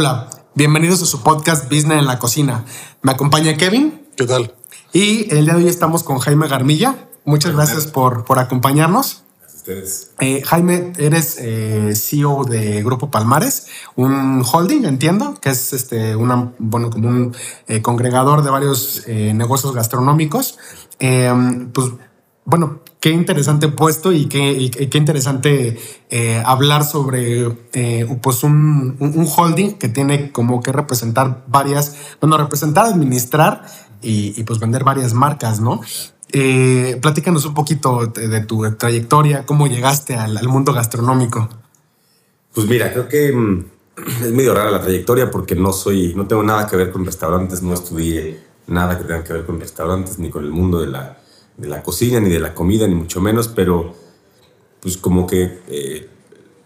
[0.00, 2.64] Hola, bienvenidos a su podcast Business en la Cocina.
[3.02, 4.06] Me acompaña Kevin.
[4.16, 4.54] ¿Qué tal?
[4.92, 7.08] Y el día de hoy estamos con Jaime Garmilla.
[7.24, 9.24] Muchas gracias por, por acompañarnos.
[9.52, 10.12] Ustedes.
[10.20, 16.52] Eh, Jaime, eres eh, CEO de Grupo Palmares, un holding, entiendo, que es este una,
[16.60, 17.36] bueno, como un
[17.66, 20.60] eh, congregador de varios eh, negocios gastronómicos.
[21.00, 21.88] Pues,
[22.44, 25.78] bueno, qué interesante puesto y qué, qué interesante
[26.10, 28.96] eh, hablar sobre eh, pues un,
[29.36, 33.64] holding que tiene como que representar varias, bueno, representar, administrar
[34.02, 35.80] y, pues vender varias marcas, ¿no?
[36.32, 41.48] Eh, platícanos un poquito de, tu trayectoria, cómo llegaste al, al mundo gastronómico.
[42.54, 43.64] Pues mira, creo que mm,
[44.24, 47.62] es medio rara la trayectoria porque no soy, no tengo nada que ver con restaurantes,
[47.62, 51.18] no estudié nada que tenga que ver con restaurantes, ni con el mundo de la,
[51.58, 53.92] de la cocina, ni de la comida, ni mucho menos, pero
[54.80, 56.08] pues como que eh,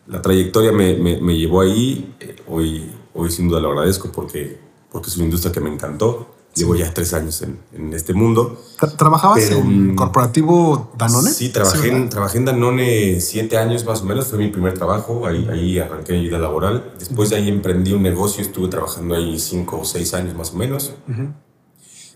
[0.06, 2.14] la trayectoria me, me- me llevó ahí.
[2.20, 4.58] Eh, hoy, hoy sin duda lo agradezco porque,
[4.91, 6.28] porque es una industria que me encantó.
[6.55, 8.61] Llevo ya tres años en, en este mundo.
[8.78, 11.30] Tra- ¿Trabajabas Pero, en mm, corporativo Danone?
[11.30, 15.27] Sí, trabajé, en, trabajé en Danone siete años más o menos, fue mi primer trabajo,
[15.27, 16.92] ahí, ahí arranqué mi vida laboral.
[16.98, 20.56] Después de ahí emprendí un negocio, estuve trabajando ahí cinco o seis años más o
[20.56, 20.92] menos.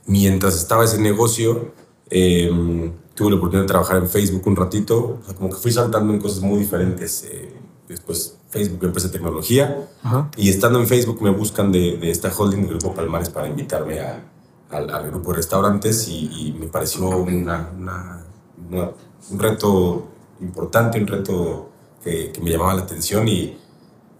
[0.06, 1.73] Mientras estaba ese negocio,
[2.11, 5.73] eh, tuve la oportunidad de trabajar en Facebook un ratito, o sea, como que fui
[5.73, 7.25] saltando en cosas muy diferentes.
[7.31, 7.53] eh,
[7.89, 10.29] después Facebook, empresa de tecnología, Ajá.
[10.37, 14.01] y estando en Facebook me buscan de, de esta holding de Grupo Palmares para invitarme
[14.01, 14.25] a-
[14.71, 18.25] al, al grupo de restaurantes y, y me pareció una- una-
[18.70, 18.91] una-
[19.31, 20.09] un reto
[20.41, 21.70] importante, un reto
[22.03, 23.57] que, que me llamaba la atención y,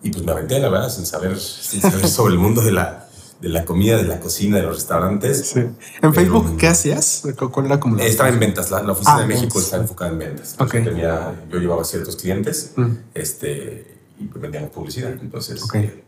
[0.03, 3.06] y pues me aventé, la verdad, sin saber, sin saber sobre el mundo de la,
[3.41, 5.47] de la comida, de la cocina, de los restaurantes.
[5.49, 5.61] Sí.
[6.03, 7.23] ¿En Facebook qué hacías?
[7.39, 9.77] ¿Cu- ¿Cuál era como la- Estaba en ventas, la, la oficina Ah, de México está
[9.77, 10.57] enfocada en ventas.
[10.59, 12.93] Yo, tenía, yo llevaba ciertos clientes Mm.
[13.15, 15.13] este, y pues vendíamos publicidad.
[15.21, 16.05] Entonces, eh,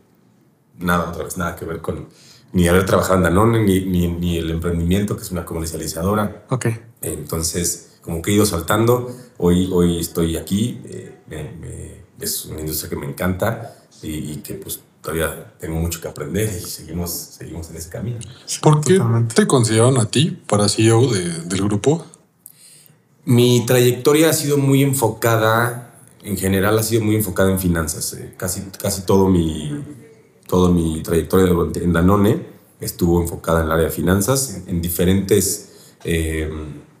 [0.79, 2.07] nada, otra vez, nada que ver con
[2.51, 6.45] ni haber trabajado en Danone, ni, ni, ni el emprendimiento, que es una comercializadora.
[6.49, 6.65] Ok.
[7.01, 9.15] Entonces, como que he ido saltando.
[9.37, 10.81] Hoy, hoy estoy aquí.
[10.85, 15.79] eh, me- me- es una industria que me encanta y, y que pues todavía tengo
[15.79, 18.17] mucho que aprender y seguimos, seguimos en ese camino.
[18.61, 19.35] ¿Por qué Totalmente.
[19.35, 22.05] te consideraron a ti para CEO de- del grupo?
[23.25, 25.93] Mi trayectoria ha sido muy enfocada,
[26.23, 28.13] en general ha sido muy enfocada en finanzas.
[28.13, 29.83] eh, Casi, casi todo mi,
[30.47, 32.47] todo mi trayectoria en Danone
[32.79, 35.69] estuvo enfocada en el área de finanzas, en, en diferentes,
[36.03, 36.49] eh,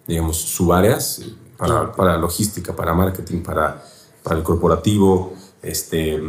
[0.07, 1.21] digamos, subáreas,
[1.57, 3.83] para, para logística, para marketing, para,
[4.23, 6.19] para el corporativo, este,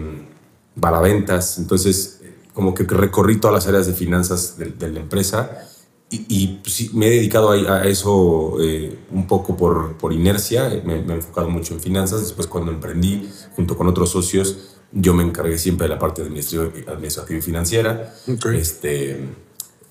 [0.78, 1.58] para ventas.
[1.58, 2.20] Entonces,
[2.54, 5.66] como que recorrí todas las áreas de finanzas de, de la empresa
[6.10, 10.68] y, y, pues, me he dedicado a, a eso eh, un poco por, por inercia,
[10.84, 12.20] me, me he enfocado mucho en finanzas.
[12.22, 16.92] Después cuando emprendí junto con otros socios, yo me encargué siempre de la parte administrativa,
[16.92, 18.12] administrativa y financiera.
[18.26, 18.46] Ok.
[18.46, 19.20] Este,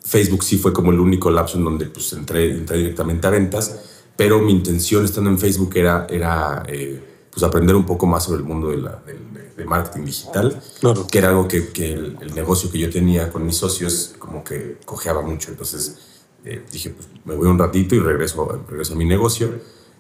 [0.04, 3.80] Facebook sí fue como el único lapso en donde pues, entré, entré directamente a ventas,
[4.18, 7.02] pero mi intención estando en Facebook era, era eh,
[7.32, 9.29] pues, aprender un poco más sobre el mundo de, la, del-
[9.60, 11.06] de- marketing digital Claro.
[11.08, 14.44] que era algo que, que el, el negocio que yo tenía con mis socios como
[14.44, 15.52] que cojeaba mucho.
[15.52, 15.98] Entonces
[16.46, 19.52] eh, dije, pues me voy un ratito y regreso, regreso a mi negocio.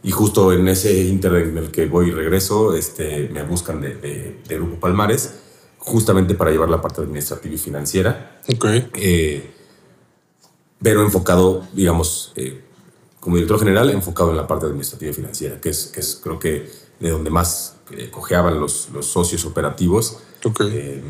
[0.01, 3.95] Y justo en ese inter en el que voy y regreso, este, me buscan de,
[3.95, 5.33] de, de Grupo Palmares,
[5.77, 8.65] justamente para llevar la parte administrativa y financiera, Ok.
[8.95, 9.51] eh,
[10.81, 12.61] pero enfocado, digamos, eh,
[13.19, 16.39] como director general, enfocado en la parte administrativa y financiera, que es, que es creo
[16.39, 16.69] que
[17.01, 20.61] de donde más eh, cojeaban los, los socios operativos Ok.
[20.65, 21.01] eh,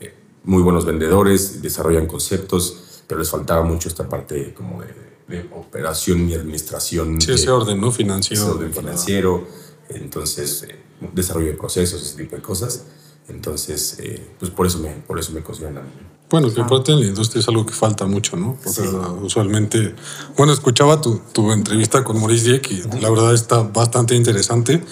[0.00, 0.14] eh,
[0.44, 4.94] muy buenos vendedores, desarrollan conceptos, pero les faltaba mucho esta parte como de,
[5.28, 7.20] de operación y administración.
[7.20, 7.88] sí, de- ese orden, ¿no?
[7.88, 8.50] ese Financiero.
[8.52, 9.46] orden financiero,
[9.88, 10.76] entonces eh,
[11.14, 12.84] desarrollo de procesos, ese tipo de cosas.
[13.28, 15.88] Entonces, eh, pues por eso me, por eso me consideran a mí.
[16.30, 18.56] Bueno, que aparte en la industria es algo que falta mucho, ¿no?
[18.64, 18.84] O sea,
[19.22, 19.94] usualmente,
[20.36, 24.82] bueno, escuchaba tu, tu entrevista con Maurice Dieck y la verdad está bastante interesante.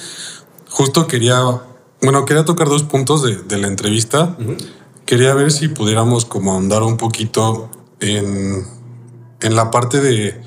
[0.71, 1.41] Justo quería,
[2.03, 4.37] bueno, quería tocar dos puntos de, de la entrevista.
[5.07, 7.71] Quería ver si pudiéramos como ahondar un poquito
[8.01, 8.67] en,
[9.41, 10.41] en la parte de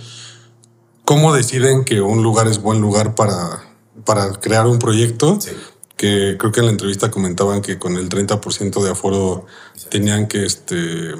[1.05, 3.63] cómo deciden que un lugar es buen lugar para,
[4.05, 5.39] para crear un proyecto.
[5.41, 5.51] Sí.
[5.97, 9.45] Que creo que en la entrevista comentaban que con el 30% de aforo
[9.89, 11.13] tenían que este,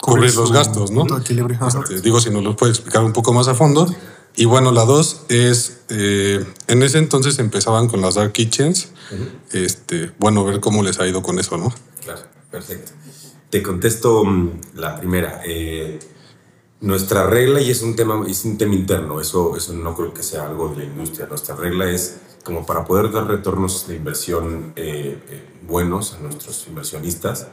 [0.00, 1.04] cubrir los gastos, ¿no?
[1.90, 3.86] Este, digo, si nos lo puede explicar un poco más a fondo.
[4.38, 8.92] Y bueno, la dos es, eh, en ese entonces empezaban con las Dark Kitchens.
[9.52, 11.74] este, bueno, ver cómo les ha ido con eso, ¿no?
[12.04, 12.92] Claro, perfecto.
[13.50, 15.42] Te contesto mm, la primera.
[15.44, 15.98] Eh,
[16.80, 20.22] nuestra regla, y es un tema, es un tema interno, eso, eso no creo que
[20.22, 21.26] sea algo de la industria.
[21.26, 26.64] Nuestra regla es como para poder dar retornos de inversión eh, eh, buenos a nuestros
[26.68, 27.48] inversionistas,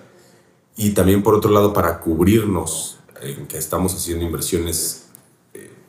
[0.77, 5.05] Y también por otro lado, para cubrirnos en que estamos haciendo inversiones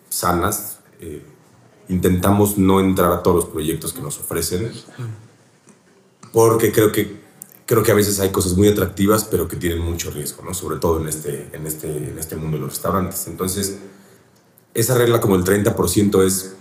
[0.08, 1.22] sanas, eh,
[1.88, 4.72] intentamos no entrar a todos los proyectos que nos ofrecen,
[6.32, 7.20] porque creo que,
[7.64, 10.54] creo que a veces hay cosas muy atractivas, pero que tienen mucho riesgo, ¿no?
[10.54, 13.26] sobre todo en este, en, este, en este mundo de los restaurantes.
[13.26, 13.78] Entonces,
[14.74, 16.56] esa regla como el 30% es,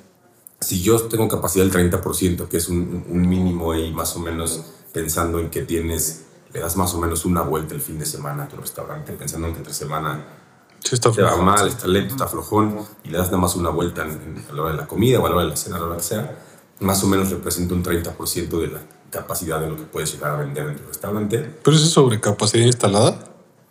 [0.61, 4.63] si yo tengo capacidad del 30%, que es un, un mínimo ahí más o menos
[4.93, 8.43] pensando en que tienes, le das más o menos una vuelta el fin de semana
[8.43, 10.44] a tu restaurante, pensando en que entre semana
[10.85, 13.69] Sí, está te va mal, está lento, está flojón, y le das nada más una
[13.71, 15.55] vuelta en- en- a la hora de la comida o a la hora de la
[15.57, 16.37] cena, a la hora que sea,
[16.79, 20.37] más o menos representa un 30% de la capacidad de lo que puedes llegar a
[20.37, 21.39] vender en tu restaurante.
[21.63, 23.17] ¿Pero eso es sobre capacidad instalada?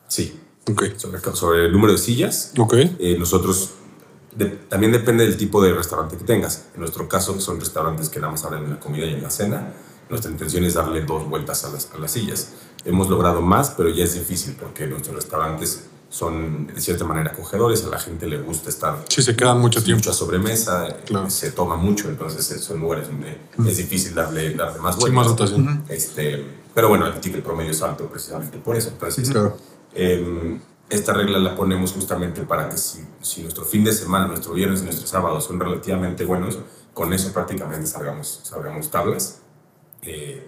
[0.09, 0.41] Sí,
[0.71, 0.85] Ok.
[0.97, 2.75] sobre, sobre el número de sillas, Ok.
[2.99, 3.71] eh, nosotros
[4.35, 6.65] de- también depende del tipo de restaurante que tengas.
[6.75, 9.31] En nuestro caso son restaurantes que nada más abren en la comida y en la
[9.31, 9.73] cena.
[10.11, 12.49] Nuestra intención es darle dos vueltas a las, a las sillas.
[12.85, 15.85] Hemos logrado más, pero ya es difícil porque nuestros restaurantes
[16.19, 17.85] son de cierta manera acogedores.
[17.85, 19.99] A la gente le gusta estar Sí, se quedan mucho tiempo.
[20.05, 21.29] mucha sobremesa, eh, Claro.
[21.29, 23.37] se toma mucho, entonces son lugares donde
[23.71, 25.17] es difícil darle, darle más Sí, vueltas.
[25.17, 25.85] más rotación.
[25.89, 28.91] Este, pero bueno, el ticket promedio es alto precisamente por eso.
[28.91, 29.57] Entonces, Claro.
[29.93, 34.53] eh, esta regla la ponemos justamente para que si, si nuestro fin de semana, nuestro
[34.55, 36.59] viernes y nuestro sábado son relativamente buenos,
[36.93, 39.39] con eso prácticamente salgamos, salgamos tablas.
[40.03, 40.47] Eh,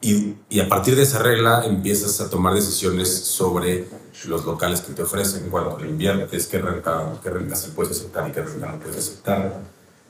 [0.00, 3.88] y, y a partir de esa regla empiezas a tomar decisiones sobre
[4.26, 8.28] los locales que te ofrecen, cuánto le inviertes, qué renta, qué renta sí puedes aceptar
[8.28, 9.60] y qué renta no puedes aceptar.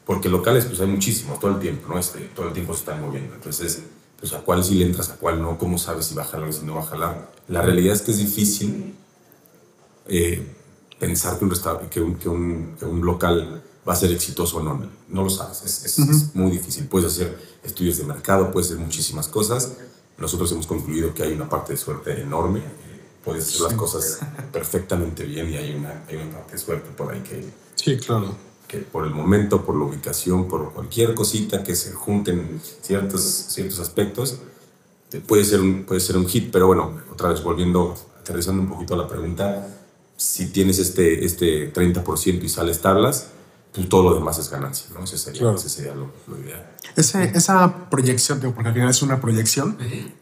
[0.06, 1.98] Porque locales pues hay muchísimos todo el tiempo, ¿no?
[1.98, 3.34] Este, todo el tiempo se están moviendo.
[3.34, 3.80] Entonces,
[4.18, 6.48] pues a cuál sí le entras, a cuál no, cómo sabes si va a jalar
[6.48, 7.30] o si no va a jalar.
[7.48, 8.94] La realidad es que es difícil
[10.06, 10.46] eh,
[10.98, 11.50] pensar que un,
[11.90, 14.80] que, un, que, un, que un local va a ser exitoso o no.
[15.08, 16.86] No lo sabes, es, es- es muy difícil.
[16.88, 19.72] Puedes hacer estudios de mercado, puedes hacer muchísimas cosas.
[20.16, 22.62] Nosotros hemos concluido que hay una parte de suerte enorme.
[23.28, 24.18] Puedes hacer las cosas
[24.52, 27.44] perfectamente bien y hay una, hay una parte de suerte por ahí que,
[27.74, 28.34] Sí, claro.
[28.66, 33.78] que por el momento, por la ubicación, por cualquier cosita que se junten ciertos, ciertos
[33.80, 34.38] aspectos,
[35.26, 36.50] puede ser, un, puede ser un hit.
[36.50, 39.68] Pero bueno, otra vez volviendo, aterrizando un poquito a la pregunta,
[40.16, 43.28] si tienes este, este 30% y sales tablas,
[43.72, 45.04] pues todo lo demás es ganancia, ¿no?
[45.04, 45.56] Ese sería, Claro.
[45.56, 46.66] ese sería lo, lo ideal.
[46.96, 49.76] Ese- esa proyección, digo, porque al final es una proyección,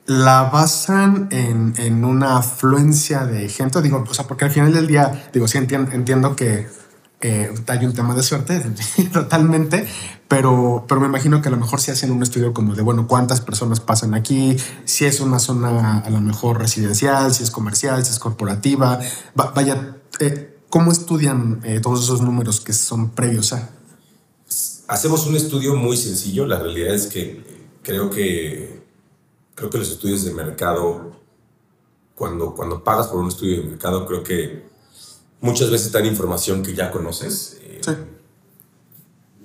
[0.06, 4.86] la basan en, en una afluencia de gente, digo, o sea, porque al final del
[4.86, 6.68] día, digo, sí entien- entiendo que
[7.22, 8.60] eh, hay un tema de suerte,
[9.12, 9.88] totalmente,
[10.28, 13.06] pero, pero me imagino que a lo mejor si hacen un estudio como de, bueno,
[13.06, 18.04] cuántas personas pasan aquí, si es una zona a lo mejor residencial, si es comercial,
[18.04, 19.00] si es corporativa,
[19.38, 23.70] Va- vaya, eh, ¿cómo estudian eh, todos esos números que son previos a?
[24.88, 26.46] Hacemos un estudio muy sencillo.
[26.46, 28.84] La realidad es que eh, creo que
[29.54, 31.12] creo que los estudios de mercado,
[32.14, 34.68] cuando, cuando pagas por un estudio de mercado, creo que
[35.40, 37.58] muchas veces dan información que ya conoces.
[37.62, 37.92] Eh, Sí.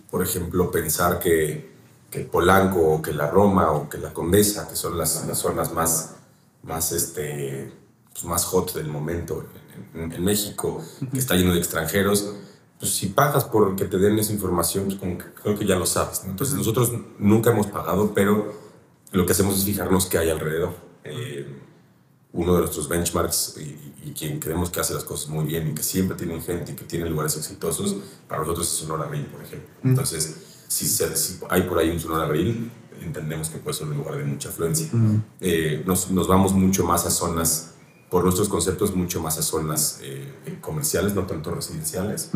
[0.10, 1.72] Por ejemplo, pensar que,
[2.10, 5.72] que Polanco o que la Roma o que la Condesa, que son las, las zonas
[5.72, 6.16] más,
[6.64, 7.72] más, este,
[8.12, 9.46] pues, más hot del momento
[9.96, 12.34] en, en- México, que está lleno de extranjeros,
[12.80, 15.76] pues si pagas por que te den esa información, pues como que creo que ya
[15.76, 16.24] lo sabes.
[16.24, 16.32] ¿no?
[16.32, 18.54] Entonces nosotros nunca hemos pagado, pero
[19.12, 20.74] lo que hacemos es fijarnos qué hay alrededor.
[21.04, 21.46] Eh,
[22.34, 25.74] uno de nuestros benchmarks y, y quien creemos que hace las cosas muy bien y
[25.74, 27.98] que siempre tiene gente y que tiene lugares exitosos,
[28.28, 29.68] para nosotros es Sonora Grill, por ejemplo.
[29.84, 30.38] Entonces,
[30.68, 34.16] si, se- si hay por ahí un Sonora Grill, entendemos que puede ser un lugar
[34.18, 34.88] de mucha afluencia.
[35.42, 37.71] Eh, nos, nos vamos mucho más a zonas,
[38.12, 42.30] por nuestros conceptos, mucho más a zonas eh, comerciales, no tanto residenciales,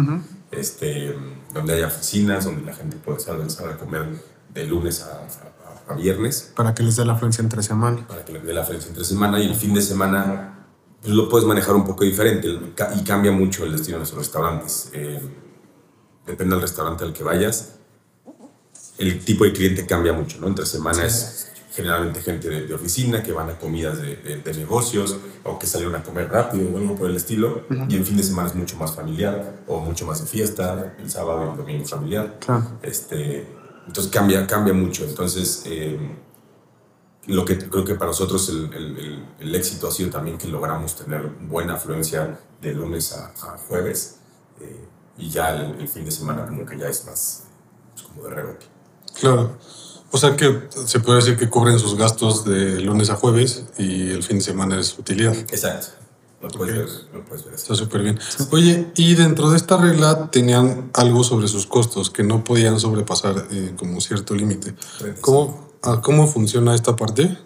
[0.50, 1.13] este,
[1.53, 4.08] donde haya oficinas, donde la gente puede salir, a comer
[4.53, 8.08] de lunes a, a- a viernes Para que les dé la afluencia entre semana.
[8.08, 10.65] para que le dé la diferencia entre semana y el fin de semana
[11.01, 12.48] pues lo puedes manejar un poco diferente
[12.96, 14.89] y cambia mucho el destino de nuestros restaurantes.
[14.94, 15.22] Eh,
[16.25, 17.74] depende del restaurante al que vayas,
[18.98, 20.48] el tipo de cliente cambia mucho, ¿no?
[20.48, 24.53] Entre semana es generalmente gente de, de oficina que van a comidas de, de- de
[24.53, 28.15] negocios o que salieron a comer rápido o algo por el estilo y el fin
[28.17, 31.58] de semana es mucho más familiar o mucho más de fiesta, el sábado y el
[31.58, 32.38] domingo familiar.
[32.39, 32.63] Claro.
[32.82, 33.46] Este,
[33.88, 35.03] entonces cambia, cambia mucho.
[35.03, 36.00] Entonces, eh,
[37.27, 40.48] lo que creo que para nosotros el, el- el- el éxito ha sido también que
[40.48, 44.17] logramos tener buena afluencia de lunes a, a jueves
[44.62, 44.86] eh,
[45.17, 47.44] y ya el, el fin de semana como que ya es más
[47.94, 48.65] pues, como de rebote.
[49.20, 49.58] Claro.
[50.16, 54.12] O sea que se puede decir que cubren sus gastos de lunes a jueves y
[54.12, 55.36] el fin de semana es utilidad.
[55.36, 55.88] Exacto.
[56.42, 57.64] Lo puedes ver, lo puedes ver así.
[57.64, 58.18] Está súper bien.
[58.52, 63.46] Oye, y dentro de esta regla tenían algo sobre sus costos que no podían sobrepasar
[63.52, 64.74] eh, como cierto límite.
[65.20, 67.38] ¿Cómo, ah, ¿Cómo funciona esta parte?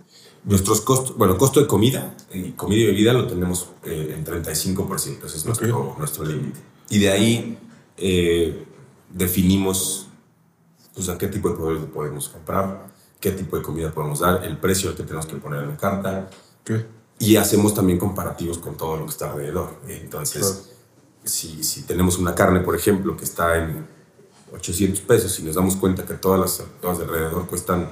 [0.44, 5.26] Nuestros costos, bueno, costo de comida, y comida y bebida lo tenemos eh, en 35%,
[5.26, 6.60] ese es nuestro, nuestro límite.
[6.92, 7.58] Y de ahí
[7.98, 8.64] eh,
[9.12, 10.09] definimos
[11.00, 12.88] pues, a qué tipo de productos podemos comprar,
[13.22, 16.30] qué tipo de comida podemos dar, el precio que tenemos que poner en la carta.
[17.18, 19.80] Y hacemos también comparativos con todo lo que está alrededor.
[19.88, 20.72] Entonces,
[21.24, 23.88] si, si, tenemos una carne, por ejemplo, que está en
[24.54, 27.90] 800 pesos y nos damos cuenta que todas las todas de alrededor cuestan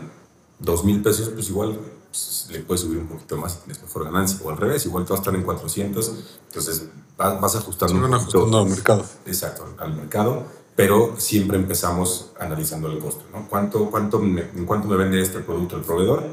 [0.59, 4.03] 2 mil pesos, pues igual pues, le puedes subir un poquito más y tienes mejor
[4.03, 4.39] ganancia.
[4.43, 6.11] O al revés, igual todas están en 400,
[6.47, 8.01] entonces vas, ajustando.
[8.01, 9.05] van ajustando al mercado.
[9.25, 13.23] Exacto, al mercado pero siempre empezamos analizando el costo.
[13.33, 13.47] ¿no?
[13.49, 16.23] ¿Cuánto, cuánto ¿En cuánto me vende este producto el proveedor?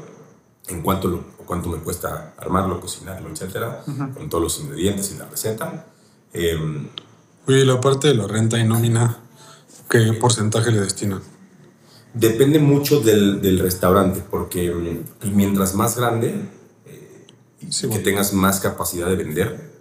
[0.67, 3.83] ¿En cuánto, lo, cuánto me cuesta armarlo, cocinarlo, etcétera?
[4.13, 5.87] Con todos los ingredientes y la receta.
[6.31, 6.59] Eh,
[7.47, 9.17] Oye, la parte de la renta y nómina,
[9.89, 11.21] ¿qué porcentaje le destinan?
[12.13, 16.35] Depende mucho del, del restaurante, porque mm, mientras más grande,
[16.85, 17.25] eh,
[17.91, 19.74] que tengas más capacidad de vender,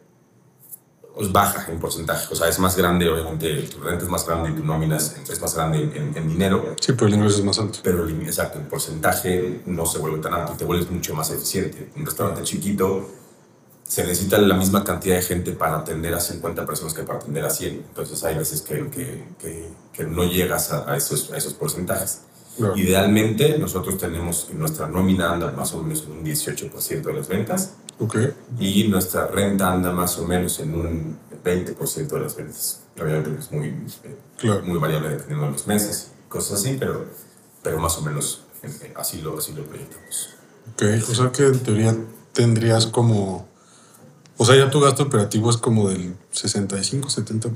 [1.14, 2.26] pues baja en porcentaje.
[2.32, 5.40] O sea, es más grande, obviamente, tu renta es más grande y tu nómina es,
[5.40, 6.74] más grande en, dinero.
[6.80, 7.78] Sí, pero el ingreso es más alto.
[7.82, 11.30] Pero el, exacto, el porcentaje no se vuelve tan alto y te vuelves mucho más
[11.30, 11.90] eficiente.
[11.96, 13.08] Un restaurante chiquito
[13.84, 17.44] se necesita la misma cantidad de gente para atender a 50 personas que para atender
[17.44, 17.74] a 100.
[17.74, 22.22] Entonces hay veces que, que, que, no llegas a, esos, a esos porcentajes.
[22.76, 27.74] Idealmente, nosotros tenemos nuestra nómina anda más o menos en un 18% de las ventas
[28.58, 32.80] y nuestra renta anda más o menos en un 20% de las ventas.
[33.00, 33.74] Obviamente es muy,
[34.64, 37.06] muy variable dependiendo de los meses, cosas así, pero,
[37.62, 40.30] pero más o menos eh, así lo, así lo proyectamos.
[40.72, 41.96] Ok, o sea que en teoría
[42.32, 43.46] tendrías como...
[44.36, 47.52] O sea, ya tu gasto operativo es como del 65, 70%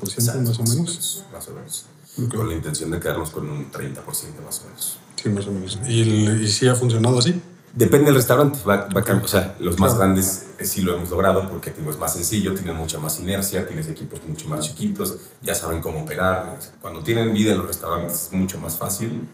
[0.46, 1.24] más o menos.
[1.32, 1.86] Más o menos.
[2.30, 4.98] Con la intención de quedarnos con un 30% más o menos.
[5.16, 5.78] Sí, más o menos.
[5.88, 7.40] ¿Y, y sí ha funcionado así?
[7.74, 11.48] Depende del restaurante, va, va o sea, los más grandes eh, sí lo hemos logrado
[11.48, 15.80] porque es más sencillo, tienen mucha más inercia, tienes equipos mucho más chiquitos, ya saben
[15.80, 16.58] cómo operar.
[16.80, 19.28] Cuando tienen vida en los restaurantes es mucho más fácil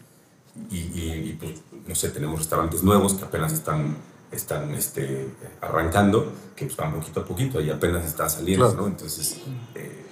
[0.69, 3.97] y, y, pues, no sé, tenemos restaurantes nuevos que apenas están,
[4.31, 5.29] están este,
[5.61, 8.87] arrancando, que pues van poquito a poquito y apenas está saliendo, ¿no?
[8.87, 9.37] Entonces,
[9.75, 10.05] eh,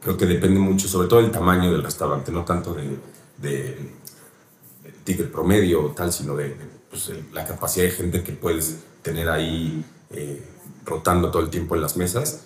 [0.00, 2.98] creo que depende mucho, sobre todo el tamaño del restaurante, no tanto de,
[3.38, 3.92] de,
[5.04, 6.56] ticket promedio o tal, sino de
[7.04, 10.42] pues, la capacidad de gente que puedes tener ahí eh,
[10.84, 12.42] rotando todo el tiempo en las mesas,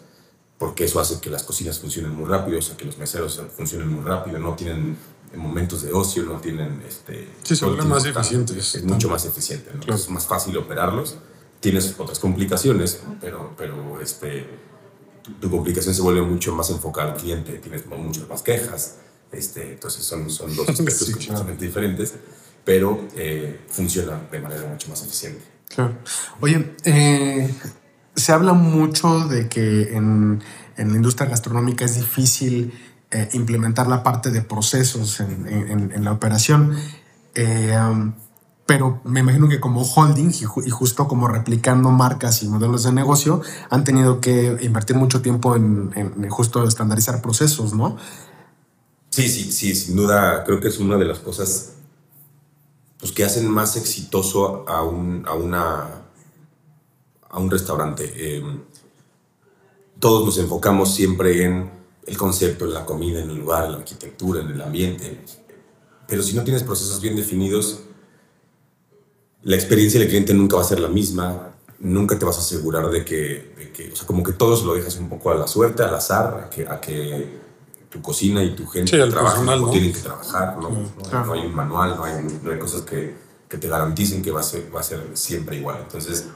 [0.59, 3.89] porque eso hace que las cocinas funcionen muy rápido, o sea, que los meseros funcionen
[3.89, 4.97] muy rápido, no tienen
[5.35, 6.83] momentos de ocio, no tienen...
[6.87, 8.75] Este, sí, son más eficientes.
[8.75, 11.17] Es mucho más eficiente, es más fácil operarlos.
[11.61, 14.47] Tienes otras complicaciones, pero, pero este,
[15.41, 18.97] tu, complicación se vuelve mucho más enfocada al cliente, tienes muchas más quejas,
[19.31, 22.15] este, entonces son, son dos aspectos completamente diferentes
[22.65, 25.43] pero eh, funciona de manera mucho más eficiente.
[25.69, 25.95] Claro.
[26.41, 27.55] Oye, eh,
[28.15, 30.43] se habla mucho de que en,
[30.77, 32.73] en, la industria gastronómica es difícil
[33.11, 36.77] eh, implementar la parte de procesos en, en, en la operación.
[37.37, 38.15] Um,
[38.71, 43.43] pero me imagino que como holding y, justo como replicando marcas y modelos de negocio,
[43.69, 47.97] han tenido que invertir mucho tiempo en, en, justo estandarizar procesos, ¿no?
[49.09, 51.73] Sí, sí, sí, sin duda creo que es una de las cosas
[53.01, 56.03] pues, que hacen más exitoso a un, a una,
[57.29, 58.37] a un restaurante.
[58.37, 58.61] Em,
[59.99, 61.71] todos nos enfocamos siempre en
[62.07, 65.23] el concepto, en la comida, en el lugar, en la arquitectura, en el ambiente.
[66.07, 67.81] Pero si no tienes procesos bien definidos,
[69.43, 72.91] la experiencia del cliente nunca va a ser la misma, nunca te vas a asegurar
[72.91, 75.83] de que, que o sea, como que todos lo dejas un poco a la suerte,
[75.83, 77.50] al azar, a que, a que
[77.91, 79.71] tu cocina y tu gente sí, ¿no?
[79.71, 80.71] tienen que trabajar, ¿no?
[80.71, 83.15] No, hay un manual, no hay, no hay cosas que,
[83.49, 85.79] que, te garanticen que va a, ser, va a ser siempre igual.
[85.83, 86.29] Entonces,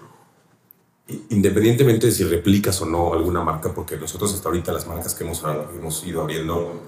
[1.30, 5.23] independientemente de si replicas o no alguna marca, porque nosotros hasta ahorita las marcas que
[5.23, 5.42] hemos,
[5.78, 6.82] hemos ido abriendo,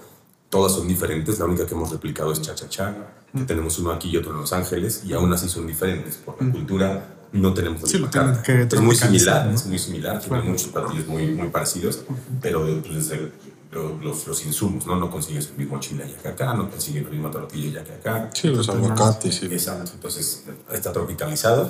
[0.49, 2.95] todas son diferentes, la única que hemos replicado es Cha Cha Cha,
[3.33, 6.41] que tenemos uno aquí y otro en Los Ángeles, y aún así son diferentes, por
[6.41, 8.53] la cultura no tenemos la misma carta.
[8.53, 12.01] Es muy similar, es muy similar, tiene muchos platillos muy, muy parecidos,
[12.41, 13.31] pero pues, desde
[13.71, 14.95] los, los, insumos, ¿no?
[14.95, 17.93] No consigues el mismo chile ya que acá, no consigues la misma tortilla ya que
[17.93, 18.29] acá.
[18.33, 19.35] Sí, los aguacates.
[19.35, 19.47] Sí.
[19.47, 21.69] Exacto, entonces está tropicalizado,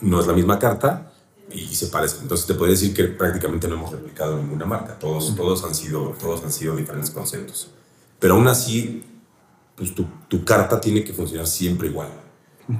[0.00, 1.12] no es la misma carta
[1.52, 2.18] y se parece.
[2.22, 6.14] Entonces te puedo decir que prácticamente no hemos replicado ninguna marca, todos, todos, han, sido,
[6.18, 7.70] todos han sido diferentes conceptos.
[8.18, 9.04] Pero aún así,
[9.76, 12.08] pues tu, tu carta tiene que funcionar siempre igual.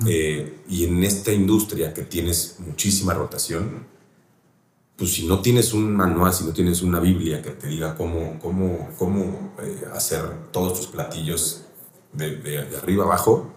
[0.06, 3.86] Eh, y en esta industria que tienes muchísima rotación,
[5.00, 8.38] pues si no tienes un manual, si no tienes una Biblia que te diga cómo,
[8.38, 11.62] cómo, cómo eh, hacer todos tus platillos
[12.12, 13.50] de, de, arriba abajo,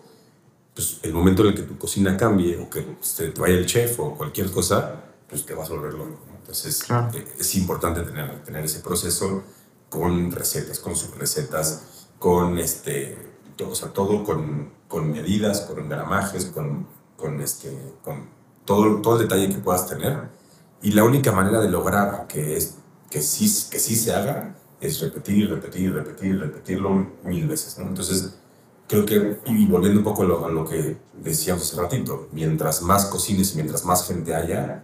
[0.73, 3.65] pues el momento en el que tu cocina cambie o que se te vaya el
[3.65, 6.17] chef o cualquier cosa, pues te vas a volver loco.
[6.27, 6.37] ¿no?
[6.37, 6.81] Entonces
[7.13, 9.43] eh, es importante tener, tener ese proceso
[9.89, 13.17] con recetas, con subrecetas, con este,
[13.57, 18.29] todo, o sea, todo con, con medidas, con gramajes, con, con, este, con
[18.63, 20.41] todo, todo el detalle que puedas tener.
[20.83, 22.75] Y la única manera de lograr que, es,
[23.09, 27.77] que, sí, que sí se haga es repetir repetir repetir repetirlo mil veces.
[27.79, 27.87] ¿no?
[27.87, 28.35] Entonces,
[28.87, 32.81] creo que, y volviendo un poco a lo, a lo que decíamos hace ratito, mientras
[32.81, 34.83] más cocines y mientras más gente haya,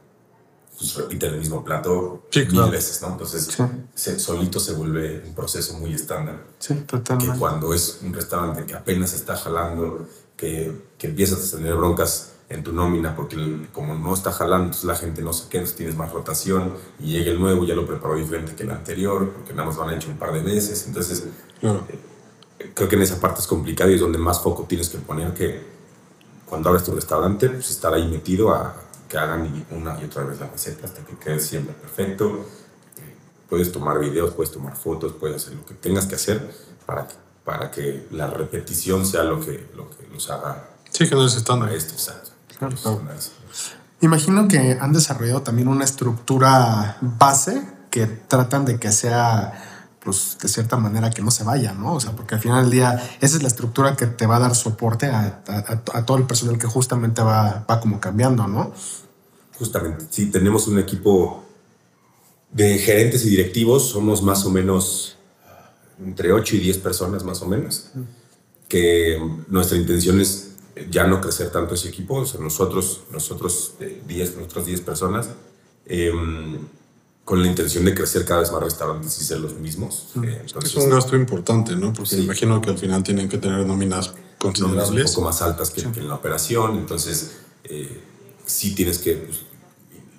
[0.78, 2.72] pues repite el mismo plato Sí, mil claro.
[2.72, 3.10] veces, ¿no?
[3.10, 3.64] Entonces, Sí.
[3.94, 6.46] se- solito se vuelve un proceso muy estándar.
[6.60, 7.38] Sí, Que totalmente.
[7.38, 12.64] cuando es un restaurante que apenas está jalando, que, que empiezas a tener broncas en
[12.64, 15.78] tu nómina, porque el- como no está jalando, entonces la gente no se queda, entonces
[15.78, 19.54] tienes más rotación, y llega el nuevo, ya lo preparó diferente que el anterior, porque
[19.54, 21.26] nada más lo han hecho un par de veces, entonces
[21.60, 21.86] Claro.
[22.74, 25.34] creo que en esa parte es complicado y es donde más foco tienes que poner
[25.34, 25.62] que
[26.46, 28.76] cuando abres tu restaurante, pues estar ahí metido a
[29.08, 32.46] que hagan una y otra vez la receta hasta que quede siempre perfecto.
[32.98, 33.16] Eh,
[33.48, 36.52] Puedes tomar videos, puedes tomar fotos, puedes hacer lo que tengas que hacer
[36.88, 37.16] para que,
[37.46, 41.36] para que la repetición sea lo que, lo que los haga Sí, que no es
[41.36, 41.70] estándar.
[41.70, 42.08] maestros.
[42.08, 42.32] exacto.
[42.60, 42.76] Claro.
[44.02, 50.48] Imagino que han desarrollado también una estructura base que tratan de que sea, pues, de
[50.48, 51.96] cierta manera que no se vaya, ¿no?
[51.96, 54.40] O sea, porque al final del día esa es la estructura que te va a
[54.40, 58.48] dar soporte a, a- a- a todo el personal que justamente va, va como cambiando,
[58.48, 58.72] ¿no?
[59.58, 61.44] Justamente, sí, tenemos un equipo
[62.52, 65.18] de gerentes y directivos, somos más o menos
[66.00, 67.90] entre 8 y 10 personas más o menos,
[68.70, 70.49] que nuestra intención es
[70.90, 75.30] ya no crecer tanto ese equipo, o sea, nosotros, nosotros eh, 10, nosotros 10 personas,
[75.86, 76.60] em,
[77.26, 80.08] con la intención de crecer cada vez más restaurantes y ser los mismos.
[80.24, 81.94] Eh, entonces, Es un gasto importante, ¿no?
[81.94, 82.24] Porque Sí.
[82.24, 85.12] imagino que al final tienen que tener nóminas nóminas un considerables.
[85.12, 88.02] poco más altas que, en la operación, entonces eh,
[88.46, 89.40] sí tienes que pues,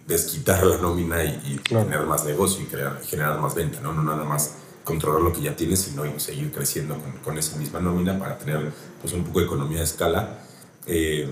[0.06, 1.84] desquitar la nómina y, y Claro.
[1.86, 3.92] tener más negocio y crear, generar más venta, ¿no?
[3.92, 4.52] no nada más
[4.84, 8.38] controlar lo que ya tienes, sino ir- seguir creciendo con, con esa misma nómina para
[8.38, 10.44] tener pues, un poco de economía de escala
[10.86, 11.28] eh,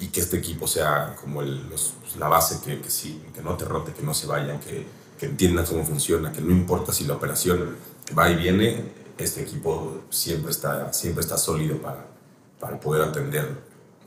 [0.00, 3.22] y, y que este equipo sea como el- los- pues, la base que, que, sí,
[3.34, 4.86] que no te rote, que no se vayan, que,
[5.18, 7.76] que entiendan cómo funciona, que no importa si la operación
[8.18, 8.84] va y viene,
[9.18, 12.06] este equipo siempre está, siempre está sólido para,
[12.58, 13.58] para poder atender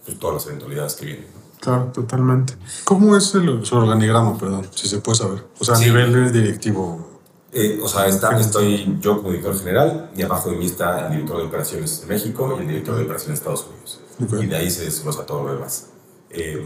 [0.05, 1.25] pues, todas las eventualidades que vienen.
[1.33, 1.43] ¿no?
[1.59, 2.55] Claro, totalmente.
[2.83, 4.67] ¿Cómo es el, su organigrama, perdón?
[4.75, 5.45] Si se puede saber.
[5.59, 5.85] O sea, a Sí.
[5.85, 7.12] nivel directivo.
[7.55, 11.11] Eh, o sea, está, estoy yo como director general y abajo de mí está el
[11.13, 13.99] director de operaciones de México y el director de operaciones de Estados Unidos.
[14.23, 14.43] Ok.
[14.43, 15.89] Y de ahí se desglosa todo lo demás.
[16.31, 16.63] Eh,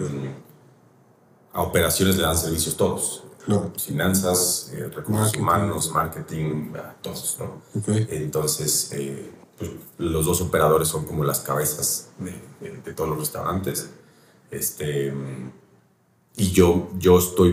[1.53, 3.23] a operaciones le dan servicios todos.
[3.45, 3.71] Claro.
[3.77, 5.41] Finanzas, eh, recursos Marketing.
[5.41, 7.61] humanos, marketing, todos, ¿no?
[7.79, 7.87] Ok.
[8.09, 13.19] Entonces, eh, pues, los dos operadores son como las cabezas de, de- de todos los
[13.19, 13.89] restaurantes.
[14.51, 15.13] Este,
[16.35, 17.51] y yo, yo estoy,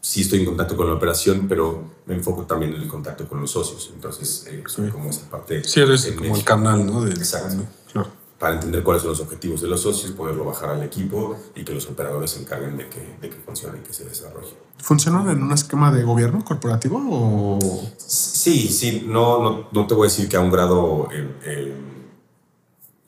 [0.00, 3.40] sí estoy en contacto con la operación, pero me enfoco también en el contacto con
[3.40, 3.90] los socios.
[3.94, 4.92] Entonces, eh, soy Ok.
[4.94, 5.62] como esa parte.
[5.64, 7.02] Sí, eres como el medio, canal, ¿no?
[7.04, 7.62] De, Exacto.
[7.92, 8.08] Claro.
[8.38, 11.74] Para entender cuáles son los objetivos de los socios, poderlo bajar al equipo y que
[11.74, 14.54] los operadores se encarguen de que, de que funcione y que se desarrolle.
[14.78, 17.58] ¿Funcionan en un esquema de gobierno corporativo o...?
[17.98, 21.74] Sí, sí, no, no, no te voy a decir que a un grado, eh, eh,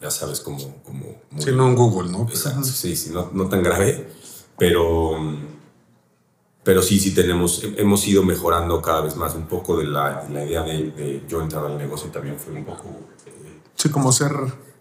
[0.02, 0.82] ya sabes, como...
[0.82, 2.24] como muy- Sí, no en Google, ¿no?
[2.28, 4.06] Exacto, sí, sí, no, no tan grave,
[4.58, 5.12] pero,
[6.64, 10.26] pero sí, sí tenemos, he- hemos ido mejorando cada vez más un poco de la,
[10.32, 12.88] la idea de, de yo entrar al negocio también fue un poco...
[13.26, 14.32] eh, Sí, como ser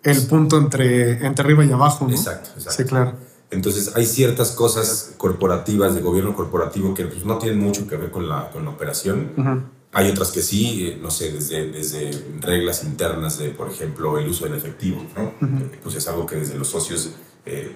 [0.03, 2.11] el punto entre, entre arriba y abajo, ¿no?
[2.13, 2.71] Exacto, exacto.
[2.83, 3.13] Sí, claro.
[3.51, 8.09] Entonces hay ciertas cosas corporativas, de gobierno corporativo, que pues, no tienen mucho que ver
[8.11, 9.69] con la, con la operación.
[9.93, 14.29] Hay otras que sí, eh, no sé, desde, desde reglas internas de, por ejemplo, el
[14.29, 15.33] uso del efectivo, ¿no?
[15.69, 17.09] Que, Pues es algo que desde los socios
[17.45, 17.75] eh,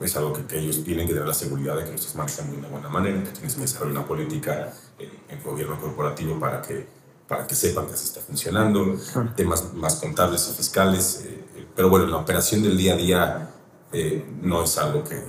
[0.00, 2.52] es algo que, que ellos tienen que tener la seguridad de que lo estás manejando
[2.52, 6.60] de una buena manera, que tienes que desarrollar una política en, en gobierno corporativo para
[6.62, 6.86] que,
[7.28, 8.96] para que sepan que así está funcionando,
[9.36, 11.22] temas más contables y fiscales.
[11.24, 13.50] eh, eh, pero bueno, la operación del día a día
[13.92, 15.22] eh, no es algo que,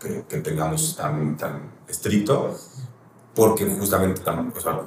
[0.00, 2.56] que, que tengamos tan, tan estricto,
[3.34, 4.80] porque justamente tam- o sea,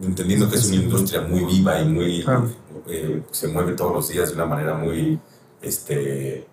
[0.00, 2.50] entendiendo que es una industria muy viva y muy Claro.
[2.86, 5.18] eh, se mueve todos los días de una manera muy
[5.62, 6.46] este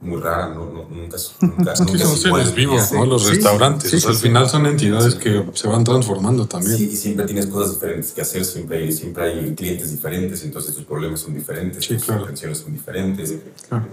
[0.00, 3.06] muy rara, no, no- nunca, es- nunca, Sí, nunca son seres vivos, ¿no?
[3.06, 3.90] Los sí, restaurantes.
[3.90, 6.76] sí, o sea, al final son entidades que se van transformando también.
[6.76, 10.74] Sí, y siempre tienes cosas diferentes que hacer, siempre hay, siempre hay clientes diferentes, entonces
[10.74, 12.20] tus problemas son diferentes, tus claro.
[12.22, 13.34] intenciones son diferentes.
[13.68, 13.86] Claro.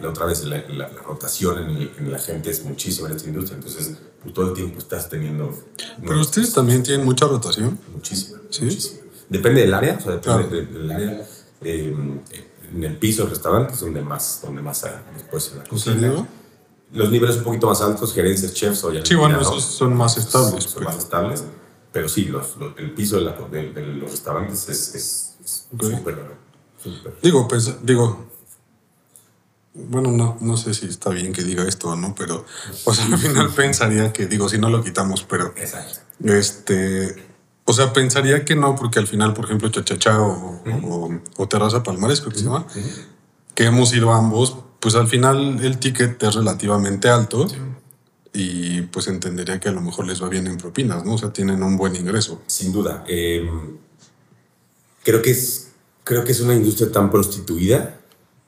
[0.00, 3.16] La otra vez la, la- la rotación en, el- en la gente es muchísima en
[3.16, 3.96] esta industria, entonces
[4.32, 5.52] todo el tiempo estás teniendo...
[6.00, 7.78] Pero ustedes también tienen mucha rotación.
[7.92, 8.64] Muchísimo, ¿Sí?
[8.64, 9.00] muchísimo.
[9.28, 10.48] Depende del área, o sea, depende Claro.
[10.48, 11.26] de- del área.
[11.62, 11.96] Eh,
[12.74, 14.84] en el piso del restaurante es donde más, donde más.
[15.16, 15.52] Después
[15.86, 16.26] en la.
[16.92, 19.08] Los niveles un poquito más altos, gerencias, chefs, obviamente.
[19.08, 19.42] Sí, bueno, ¿no?
[19.42, 20.64] esos son más estables.
[20.64, 20.84] Son pues.
[20.86, 21.44] más estables.
[21.92, 25.68] Pero sí, los, los- el piso de, la- de- de los restaurantes es es- es
[25.74, 25.82] Ok.
[25.98, 26.18] súper.
[26.82, 27.14] súper.
[27.22, 28.26] Digo, pues, digo.
[29.74, 32.44] Bueno, no, no sé si está bien que diga esto o no, pero.
[32.84, 35.52] O sea, al final pensaría que, digo, si no lo quitamos, pero.
[35.56, 35.98] Exacto.
[36.22, 37.33] Este.
[37.66, 41.82] O sea, pensaría que no, porque al final, por ejemplo, Chachachá o, o- o Terraza
[41.82, 42.66] Palmares, creo que se llama,
[43.54, 47.46] que hemos ido a ambos, pues al final el ticket es relativamente alto
[48.34, 51.14] y pues entendería que a lo mejor les va bien en propinas, ¿no?
[51.14, 52.42] O sea, tienen un buen ingreso.
[52.46, 53.02] Sin duda.
[53.08, 53.48] eh,
[55.02, 55.68] creo, que es,
[56.02, 57.98] creo que es una industria tan prostituida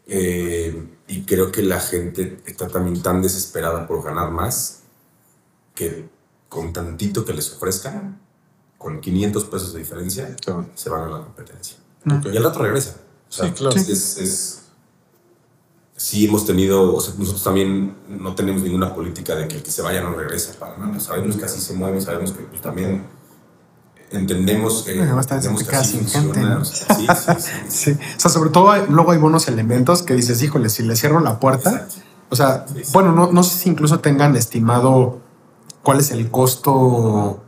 [0.09, 4.81] eh, y creo que la gente está también tan desesperada por ganar más
[5.75, 6.05] que
[6.49, 8.21] con tantito que les ofrezcan,
[8.79, 10.67] con 500 pesos de diferencia, Claro.
[10.75, 11.77] se van a la competencia.
[12.11, 12.27] Ok.
[12.33, 12.97] Y al rato regresa.
[13.29, 13.77] O sea, Sí, claro.
[13.77, 14.63] Es, es-
[15.97, 19.71] sí hemos tenido, o sea, nosotros también no tenemos ninguna política de que el que
[19.71, 21.01] se vaya no regresa para nada.
[21.01, 23.05] Sabemos que así se mueve, sabemos que pues, también
[24.11, 26.61] entendemos, Además, también entendemos que así gente, ¿no?
[26.61, 27.95] o sea, sí, sí, sí, sí.
[27.97, 31.21] Sí, o sea, sobre todo luego hay buenos elementos que dices, híjole, si le cierro
[31.21, 31.95] la puerta, Exacto.
[32.31, 32.91] o sea, Sí, sí.
[32.93, 35.21] bueno, no, no sé si incluso tengan estimado
[35.83, 37.43] cuál es el costo,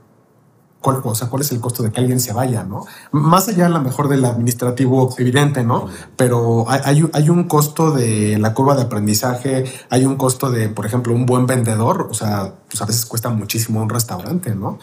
[0.80, 2.86] cuál, o sea, cuál es el costo de que alguien se vaya, ¿no?
[3.12, 5.88] Más allá a lo mejor del administrativo evidente, ¿no?
[6.16, 10.86] Pero hay, hay, un- costo de la curva de aprendizaje, hay un costo de, por
[10.86, 14.78] ejemplo, un buen vendedor, o sea, pues a veces cuesta muchísimo un restaurante, ¿no?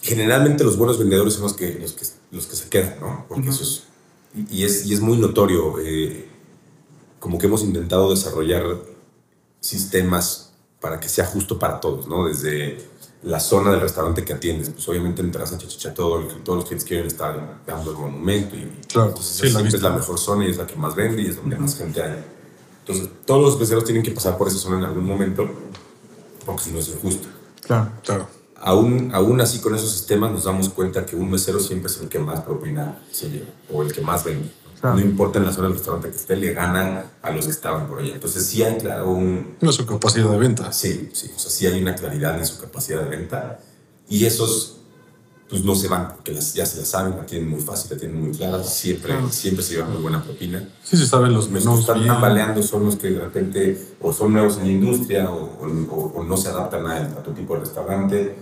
[0.00, 3.24] generalmente los buenos vendedores son los que, los que, los que se quedan, ¿no?
[3.26, 3.84] Porque eso es,
[4.34, 6.28] y y es, y es muy notorio, eh,
[7.20, 8.64] como que hemos intentado desarrollar
[9.60, 12.26] sistemas para que sea justo para todos, ¿no?
[12.26, 12.78] Desde
[13.24, 16.86] la zona del restaurante que atiendes, pues obviamente entras a Chachacha, todo, todos los clientes
[16.86, 19.88] quieren estar dando el monumento y Claro, entonces sí, la siempre es vista.
[19.88, 22.22] la mejor zona y es la que más vende y es donde más gente hay.
[22.80, 25.48] Entonces todos los meseros tienen que pasar por esa zona en algún momento
[26.44, 27.28] porque si no es injusto.
[27.62, 27.90] Claro.
[28.04, 28.26] Claro.
[28.60, 32.08] Aún, aún así con esos sistemas nos damos cuenta que un mesero siempre es el
[32.08, 34.50] que más propina se lleva o el que más vende.
[34.84, 34.98] Claro.
[34.98, 37.86] No importa en la zona del restaurante que esté, le ganan a los que estaban
[37.88, 38.12] por allá.
[38.14, 39.56] Entonces sí hay claro un...
[39.62, 40.70] No su capacidad de venta.
[40.72, 43.60] Sí, sí, o sea, sí hay una claridad en su capacidad de venta
[44.10, 44.76] y esos
[45.48, 47.96] pues no se van, porque las, ya se las saben, la tienen muy fácil, la
[47.98, 50.68] tienen muy clara, siempre, siempre se llevan muy buena propina.
[50.82, 52.08] Sí se saben los Los que menús están bien.
[52.08, 55.44] tambaleando son los que de repente o son nuevos en la industria o,
[55.90, 58.36] o- o no se adaptan a, a tu tipo de restaurante.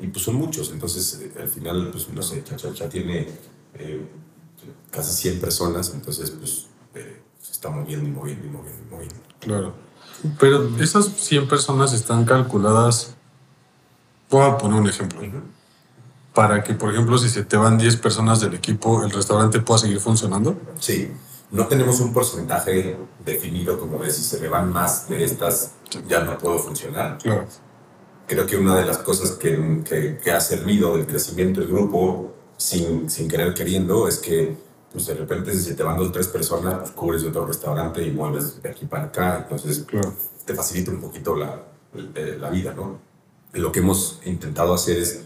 [0.00, 0.70] Y pues son muchos.
[0.70, 3.26] Entonces, eh, al final, pues no sé, Chachacha tiene
[3.74, 4.00] eh,
[4.90, 5.92] casi 100 personas.
[5.94, 9.16] Entonces, pues eh, se está moviendo y moviendo y moviendo y moviendo.
[9.40, 9.74] Claro.
[10.38, 13.14] Pero esas 100 personas están calculadas.
[14.30, 15.20] Voy a poner un ejemplo.
[16.34, 19.78] Para que, por ejemplo, si se te van 10 personas del equipo, el restaurante pueda
[19.78, 20.56] seguir funcionando.
[20.78, 21.10] Sí,
[21.50, 25.72] no tenemos un porcentaje definido como de si se me van más de estas,
[26.06, 27.18] ya no puedo funcionar.
[27.18, 27.46] Claro.
[28.26, 32.34] creo que una de las cosas que, que, que ha servido del crecimiento del grupo
[32.58, 34.54] sin, sin querer queriendo es que
[34.92, 38.10] pues de repente si te van dos o tres personas pues cubres otro restaurante y
[38.10, 40.12] mueves de aquí para acá entonces Claro.
[40.44, 41.62] te facilita un poquito la,
[42.14, 42.98] eh, la vida ¿no?
[43.52, 45.20] lo que hemos intentado hacer es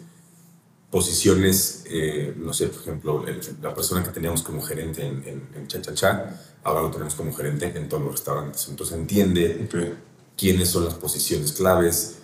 [0.91, 5.49] posiciones eh, no sé por ejemplo el- la persona que teníamos como gerente en, en,
[5.55, 9.69] en Cha Cha Cha ahora lo tenemos como gerente en todos los restaurantes entonces entiende
[9.73, 9.97] Ok.
[10.37, 12.17] quiénes son las posiciones claves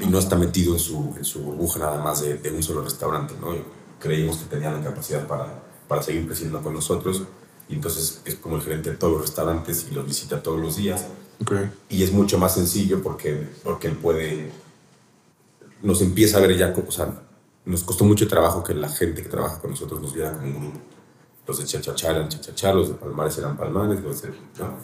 [0.00, 2.82] y no está metido en su, en su burbuja nada más de, de un solo
[2.82, 3.32] restaurante.
[3.40, 3.79] ¿no?
[4.00, 7.22] Creímos que tenía la capacidad para, para seguir creciendo con nosotros
[7.68, 10.76] y entonces es como el gerente de todos los restaurantes y los visita todos los
[10.76, 11.06] días
[11.42, 11.52] Ok.
[11.88, 14.50] y es mucho más sencillo porque, porque él puede,
[15.82, 17.22] nos empieza a ver ya, como- o sea,
[17.64, 20.60] nos costó mucho trabajo que la gente que trabaja con nosotros nos viera como un
[20.70, 20.80] grupo.
[21.46, 24.28] Los de Chachachá eran Chachachá, los de Palmares eran Palmares, los de...
[24.28, 24.74] ¿no?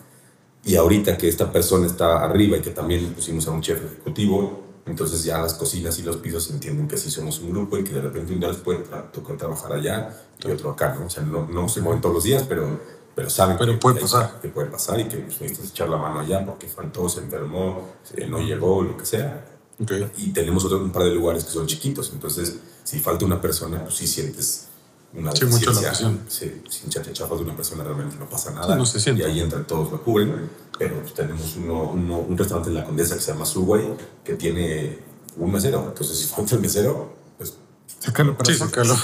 [0.64, 4.64] Y ahorita que esta persona está arriba y que también pusimos a un chef ejecutivo,
[4.86, 7.92] entonces ya las cocinas y los pisos entienden que sí somos un grupo y que
[7.92, 11.06] de repente un día les puede tocar trabajar allá y otro acá, ¿no?
[11.06, 12.80] O sea, no, no se mueven todos los días, pero,
[13.14, 14.40] pero saben Pero que, puede que- pasar.
[14.40, 17.82] que puede pasar y que pues, necesitas echar la mano allá porque faltó, se enfermó,
[18.04, 19.44] se- no llegó, lo que sea.
[19.82, 19.92] Ok.
[20.18, 23.82] Y tenemos otro, un par de lugares que son chiquitos, entonces si falta una persona,
[23.82, 24.68] pues sí sientes
[25.16, 26.20] una Sí, mucho la presión.
[26.28, 28.72] Sí, sin chachacha falta una persona realmente no pasa nada.
[28.74, 29.22] Sí, no se siente.
[29.22, 30.48] Y ahí entran todos, lo cubren.
[30.78, 34.98] Pero tenemos uno, uno- un restaurante en la Condesa que se llama Subway, que tiene
[35.38, 35.84] un mesero.
[35.88, 37.54] Entonces si falta el mesero, pues
[37.98, 38.94] Sácalo para Sí, sácalo.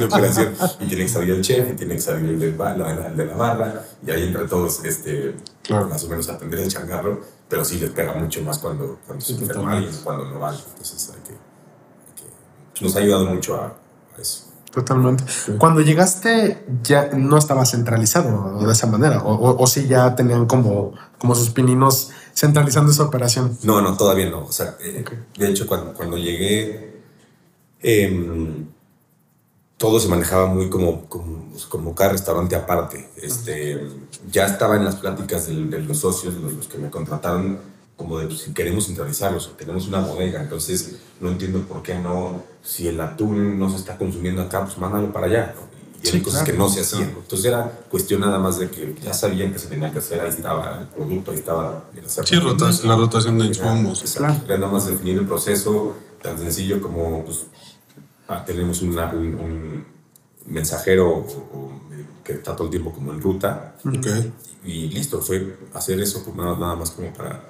[0.00, 0.54] la operación.
[0.80, 3.24] Y tiene que salir el chef, y tiene que salir el, ba- la- el de
[3.26, 5.88] la barra, y ahí entran todos este, Claro.
[5.88, 9.24] más o menos a atender el changarro, pero sí les pega mucho más cuando, cuando
[9.24, 9.86] se Sí, enferma totalmente.
[9.88, 10.54] alguien, cuando no van.
[10.56, 12.14] Entonces hay que, hay
[12.74, 13.66] que- nos ha ayudado mucho a,
[14.16, 14.44] a eso.
[14.74, 15.22] Totalmente.
[15.58, 20.46] Cuando llegaste ya no estaba centralizado de esa manera, o, o, o sí ya tenían
[20.46, 23.56] como, como sus pininos centralizando esa operación.
[23.62, 24.44] No, no, todavía no.
[24.44, 25.04] O sea, eh,
[25.38, 27.02] de hecho, cuando, cuando llegué,
[27.80, 28.66] em,
[29.76, 33.10] todo se manejaba muy como, como, como cada restaurante aparte.
[33.16, 33.80] Este,
[34.32, 37.60] ya estaba en las pláticas de, de los socios, los, los que me contrataron,
[37.96, 42.42] como de pues, si queremos centralizarlos, tenemos una bodega, entonces no entiendo por qué no,
[42.64, 45.54] si el atún no se está consumiendo acá, pues mándalo para allá.
[45.54, 45.62] ¿no?
[46.02, 46.52] Y Sí, hay cosas claro.
[46.52, 47.10] que no se hacían.
[47.16, 50.28] Entonces era cuestión nada más de que ya sabían que se tenía que hacer, ahí
[50.30, 54.00] estaba el producto, ahí estaba el hacer- Sí, rotas- la rotación de insumos.
[54.02, 54.44] Exacto.
[54.46, 57.46] Era nada más definir el proceso tan sencillo como pues,
[58.28, 59.84] ah, tenemos una- un, un
[60.46, 61.26] mensajero
[62.22, 64.06] que está todo el tiempo como en ruta Ok.
[64.64, 67.42] y listo, fue hacer eso como nada, nada más como para,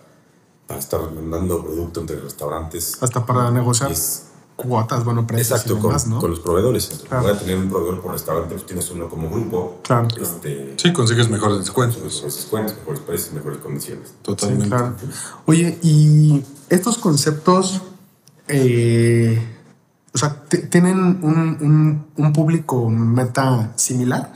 [0.66, 2.98] para estar mandando producto entre restaurantes.
[3.00, 6.20] Hasta para negociar Es- cuotas, bueno, precios Exacto, y con, ¿no?
[6.20, 6.84] con los proveedores.
[6.84, 7.22] Entonces, Claro.
[7.24, 9.80] Voy a tener un proveedor por restaurante, pues tienes uno como grupo.
[9.82, 10.08] Claro.
[10.20, 12.02] Este, Sí, consigues mejores descuentos.
[12.02, 14.08] mejores descuentos, mejores precios, mejores condiciones.
[14.08, 14.68] Sí, Totalmente.
[14.68, 14.94] claro.
[15.46, 17.82] Oye, y estos conceptos,
[18.48, 19.42] eh,
[20.14, 24.32] o sea, ¿tienen un, un- un público meta similar?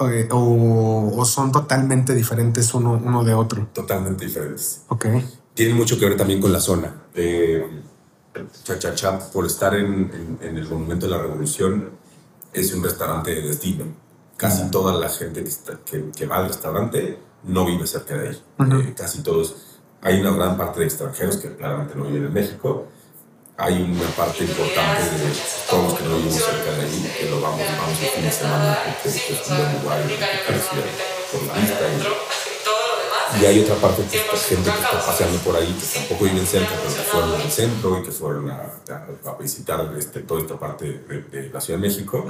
[0.00, 3.66] Eh, o, o son totalmente diferentes uno, uno de otro?
[3.72, 4.82] Totalmente diferentes.
[4.88, 5.06] Ok.
[5.54, 6.94] tiene mucho que ver también con la zona.
[7.16, 7.82] Eh,
[8.64, 11.90] Chachachá, por estar en, en- en el Monumento de la Revolución,
[12.52, 13.84] es un restaurante de destino.
[14.36, 18.28] Casi toda la gente que, está- que- que va al restaurante no vive cerca de
[18.30, 18.42] ahí.
[18.80, 19.56] Eh, casi todos.
[20.02, 22.86] Hay una gran parte de extranjeros que claramente no viven en México.
[23.56, 25.32] Hay una parte importante de
[25.68, 28.30] todos los que no vivimos cerca de ahí, que lo vamos, vamos el fin de
[28.30, 30.28] semana porque es un buen lugar
[31.32, 31.80] por la vista.
[31.92, 32.47] Y,
[33.40, 36.46] y hay otra parte que está gente que está paseando por ahí, que tampoco viven
[36.46, 38.54] cerca, pero que fueron al centro y que fueron a,
[38.90, 42.24] a- a visitar este, toda esta parte de, de la Ciudad de México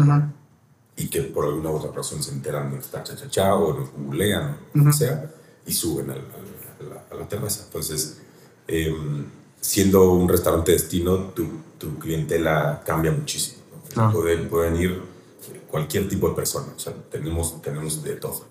[0.96, 3.86] y que por alguna u otra razón se enteran de que está chachachá o lo
[3.96, 5.30] googlean o lo que sea
[5.66, 7.62] y suben al- al- a, la, a la terraza.
[7.66, 8.18] Entonces,
[8.66, 9.26] em,
[9.60, 11.46] siendo un restaurante destino, tu,
[11.78, 13.58] tu clientela cambia muchísimo.
[13.72, 13.88] ¿no?
[13.94, 14.12] Claro.
[14.12, 18.46] Pueden, pueden ir eh, cualquier tipo de persona, o sea, tenemos, tenemos de todo.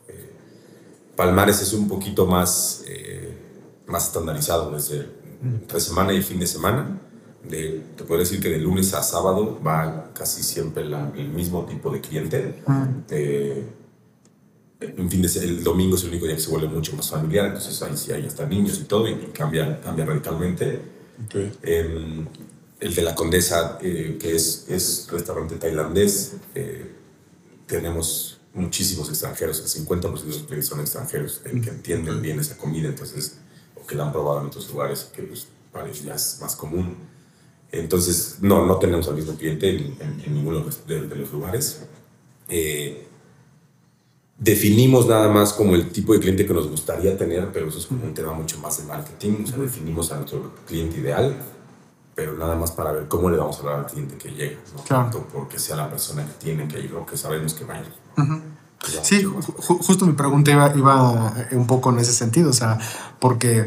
[1.17, 3.35] Palmares es un poquito más, eh,
[3.87, 5.05] más estandarizado desde
[5.43, 7.01] entre semana y fin de semana.
[7.43, 11.65] De, te puedo decir que de lunes a sábado va casi siempre la- el mismo
[11.65, 12.61] tipo de cliente.
[13.09, 13.65] Eh,
[14.79, 17.47] en fin de el domingo es el único día que se vuelve mucho más familiar,
[17.47, 20.81] entonces ahí sí hay hasta niños y todo, y, y cambia, cambia radicalmente.
[21.25, 21.35] Ok.
[21.63, 22.25] Eh,
[22.79, 26.91] el de la Condesa, eh, que es, es restaurante tailandés, eh,
[27.65, 32.57] tenemos muchísimos extranjeros, el 50% de los clientes son extranjeros, eh, que entienden bien esa
[32.57, 33.37] comida, entonces,
[33.81, 36.55] o que la han probado en otros lugares, que pues, para ellos ya es más
[36.55, 36.95] común.
[37.71, 41.15] Entonces, no, no tenemos al mismo cliente en, en- en ninguno de los- de, de
[41.15, 41.81] los lugares.
[42.49, 43.07] Eh,
[44.39, 47.85] definimos nada más como el tipo de cliente que nos gustaría tener, pero eso es
[47.87, 49.43] como un tema mucho más de marketing.
[49.43, 51.35] O sea, definimos a nuestro cliente ideal,
[52.15, 54.83] pero nada más para ver cómo le vamos a hablar al cliente que llega, no
[54.83, 55.03] Claro.
[55.11, 57.79] tanto porque sea la persona que tiene que ir o que sabemos que va a
[57.81, 57.87] ir.
[58.93, 62.77] Ya, Sí, ju- justo mi pregunta iba, iba un poco en ese sentido, o sea,
[63.19, 63.65] porque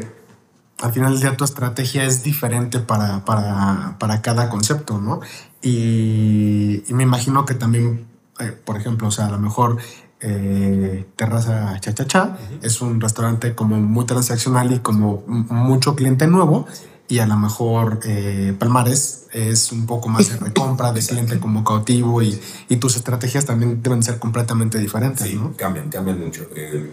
[0.81, 5.19] al final del día tu estrategia es diferente para, para, para cada concepto, ¿no?
[5.61, 8.07] Y, y me imagino que también,
[8.39, 9.77] eh, por ejemplo, o sea, a lo mejor
[10.21, 16.65] eh, Terraza Chachachá es un restaurante como muy transaccional y como mucho cliente nuevo.
[17.11, 21.61] Y a lo mejor eh, Palmares es un poco más de recompra, de cliente como
[21.61, 25.53] cautivo y, y tus estrategias también deben ser completamente diferentes, Sí, ¿no?
[25.57, 26.47] cambian, cambian mucho.
[26.55, 26.89] Eh,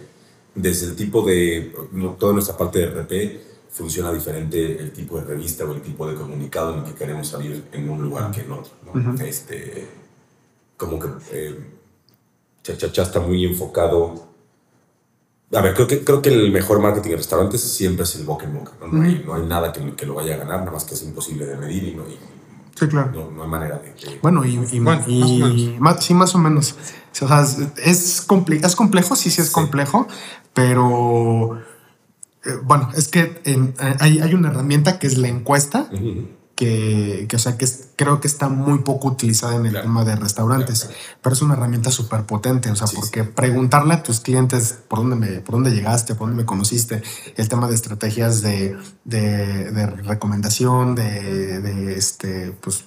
[0.53, 1.73] desde el tipo de,
[2.19, 6.15] toda nuestra parte de RP funciona diferente el tipo de revista o el tipo de
[6.15, 8.73] comunicado en el que queremos salir en un lugar que en otro.
[8.93, 9.23] ¿no?
[9.23, 9.87] este,
[10.75, 11.55] como que eh,
[12.61, 14.28] Chachachá está muy enfocado.
[15.51, 18.45] A ver, creo que, creo que el mejor marketing de restaurantes siempre es el boca
[18.45, 18.71] en boca.
[18.81, 20.93] No, no, hay, no hay nada que, que lo vaya a ganar, nada más que
[20.93, 22.17] es imposible de medir y no, y
[22.79, 23.11] Sí, claro.
[23.13, 24.19] no, no hay manera de que.
[24.21, 25.79] Bueno, y, y- Bueno, y- más o menos.
[25.81, 26.75] más- sí, más o menos.
[27.21, 27.41] O sea,
[27.83, 29.53] es, comple- es complejo, sí, sí es Sí.
[29.53, 30.07] complejo,
[30.53, 31.57] pero
[32.45, 35.89] eh, bueno, es que eh, hay, hay una herramienta que es la encuesta.
[36.59, 39.85] Que, que, o sea, que es- creo que está muy poco utilizada en el Claro.
[39.85, 43.93] tema de restaurantes, Claro, pero es una herramienta súper potente, o sea, Sí, porque preguntarle
[43.93, 47.01] a tus clientes por dónde, me, por dónde llegaste, por dónde me conociste,
[47.37, 52.83] el tema de estrategias de, de, de recomendación, de, de este, pues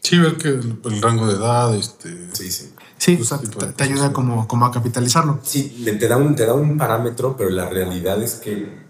[0.00, 2.28] Sí, ver que el, el rango de edad, este.
[2.32, 2.72] Sí, sí.
[2.98, 4.12] Sí, o sea, te, te ayuda sí.
[4.12, 5.40] como, como a capitalizarlo.
[5.42, 8.87] Sí, te da, un, te da un parámetro, pero la realidad es que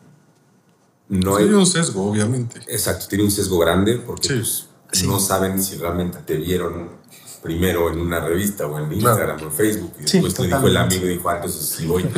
[1.08, 1.48] no Sí, hay...
[1.48, 2.60] hay un sesgo, obviamente.
[2.68, 4.64] Exacto, tiene un sesgo grande porque Sí.
[4.88, 6.96] pues, no saben si realmente te vieron
[7.42, 9.92] primero en una revista o en Instagram o en Facebook.
[10.04, 12.04] Y Sí, después le dijo el amigo y dijo, ah, entonces sí voy.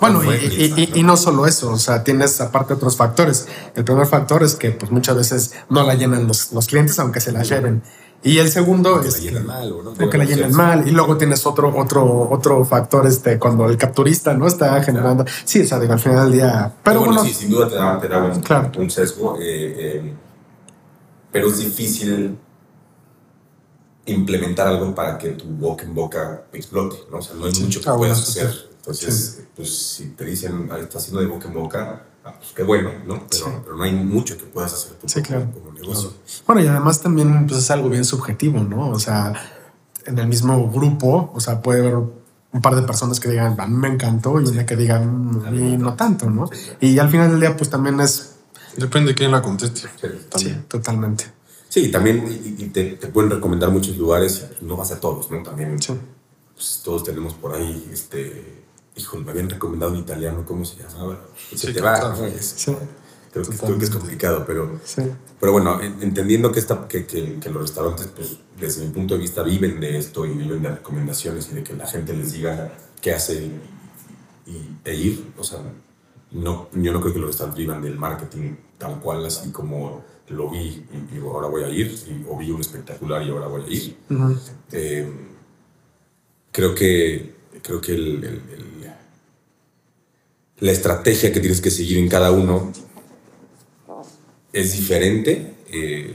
[0.00, 2.96] Bueno, Fue y, y- fiesta, y- y no solo eso, o sea, tienes aparte otros
[2.96, 3.46] factores.
[3.74, 7.20] El primer factor es que pues muchas veces no la llenan los, los clientes aunque
[7.20, 7.82] se la lleven.
[8.22, 9.90] Y el segundo Que es la llenan mal, ¿o no?
[9.92, 10.88] o que la llenen mal.
[10.88, 15.24] Y luego tienes otro, otro, otro factor, este, cuando el capturista no está generando.
[15.44, 16.72] Sí, o sea, digo, al final del día.
[16.82, 18.72] Pero bueno, bueno, sí, sin duda te da, te da un, Claro.
[18.78, 19.42] un sesgo, eh,
[19.78, 20.14] eh,
[21.30, 22.36] pero es difícil
[24.06, 27.18] implementar algo para que tu boca en boca explote, ¿no?
[27.18, 28.70] O sea, no hay mucho que Ah, puedas hacer.
[28.78, 32.62] Entonces, pues si te dicen, ah, está haciendo de boca en boca, ah, pues qué
[32.62, 33.26] bueno, ¿no?
[33.30, 33.50] Pero, Sí.
[33.64, 35.48] pero no hay mucho que puedas hacer tú Sí, claro.
[35.52, 36.12] como negocio.
[36.46, 38.90] Bueno, y además también pues, es algo bien subjetivo, ¿no?
[38.90, 39.32] O sea,
[40.04, 43.66] en el mismo grupo, o sea, puede haber un par de personas que digan, a
[43.66, 46.48] mí me encantó, y una que digan, "Mm, a mí no tanto, ¿no?
[46.80, 48.32] Y al final del día, pues también es.
[48.76, 49.88] Depende de quién la conteste.
[50.36, 50.54] Sí.
[50.68, 51.24] Totalmente.
[51.68, 55.42] Sí, también y, y te, te pueden recomendar muchos lugares, no vas a todos, ¿no?
[55.42, 55.92] También Sí.
[56.54, 58.64] pues, todos tenemos por ahí, este,
[58.96, 61.20] híjole, me habían recomendado un italiano, ¿cómo se llamaba?
[61.50, 62.24] Se Sí, te va, claro.
[62.26, 62.76] Es- Sí,
[63.32, 65.02] creo, que, creo que es complicado, pero, sí.
[65.38, 69.14] pero bueno, en- entendiendo que, esta, que, que, que los restaurantes, pues, desde mi punto
[69.14, 72.32] de vista, viven de esto y viven de recomendaciones y de que la gente les
[72.32, 75.58] diga qué hacer y, y- e ir, o sea,
[76.32, 80.50] no, yo no creo que los restaurantes vivan del marketing tal cual, así como lo
[80.50, 80.58] vi
[81.12, 83.68] y, y ahora voy a ir, y- o vi un espectacular y ahora voy a
[83.68, 83.96] ir.
[84.10, 84.36] Ujú.
[84.72, 85.08] Eh,
[86.50, 88.75] creo que, creo que el- el- el-
[90.58, 92.72] la estrategia que tienes que seguir en cada uno
[94.52, 96.14] es diferente eh,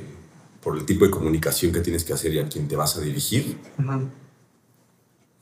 [0.61, 3.01] por el tipo de comunicación que tienes que hacer y a quién te vas a
[3.01, 4.07] dirigir, Ujú.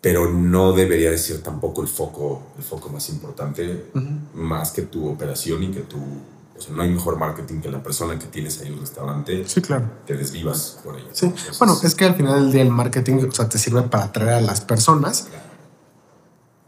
[0.01, 3.85] pero no debería de ser tampoco el foco, el foco más importante,
[4.33, 5.97] más que tu operación y que tu...
[5.97, 9.45] O sea, no hay mejor marketing que la persona que tienes ahí en el restaurante.
[9.47, 9.89] Sí, claro.
[10.05, 11.07] Te desvivas por ella.
[11.13, 13.83] Sí, Entonces, bueno, es que al final del día el marketing o sea, te sirve
[13.83, 15.27] para atraer a las personas,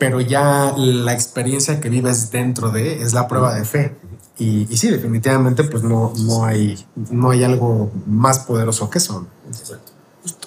[0.01, 3.95] pero ya la experiencia que vives dentro de es la prueba de fe.
[4.39, 9.27] Y, y sí, definitivamente, pues no, no, hay, no hay algo más poderoso que eso.
[9.47, 9.91] Exacto.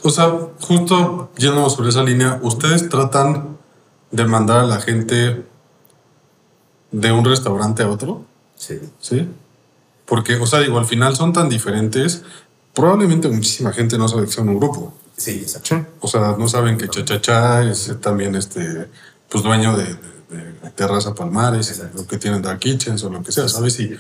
[0.03, 3.57] O sea, justo yendo sobre esa línea, ustedes tratan
[4.11, 5.47] de mandar a la gente
[6.91, 8.25] de un restaurante a otro,
[8.57, 8.81] Sí.
[8.99, 9.29] ¿sí?
[10.05, 12.25] Porque, o sea, digo, al final son tan diferentes,
[12.75, 14.95] probablemente muchísima gente no sabe que son un grupo.
[15.17, 15.77] Sí, exacto.
[15.77, 15.83] Sí.
[16.01, 18.89] O sea, no saben que Chachachá es también este,
[19.35, 21.99] pues dueño de, de, de Terraza Palmares, Exacto.
[22.03, 23.81] lo que tienen Dark Kitchens o lo que sea, ¿sabes?
[23.81, 23.97] Y,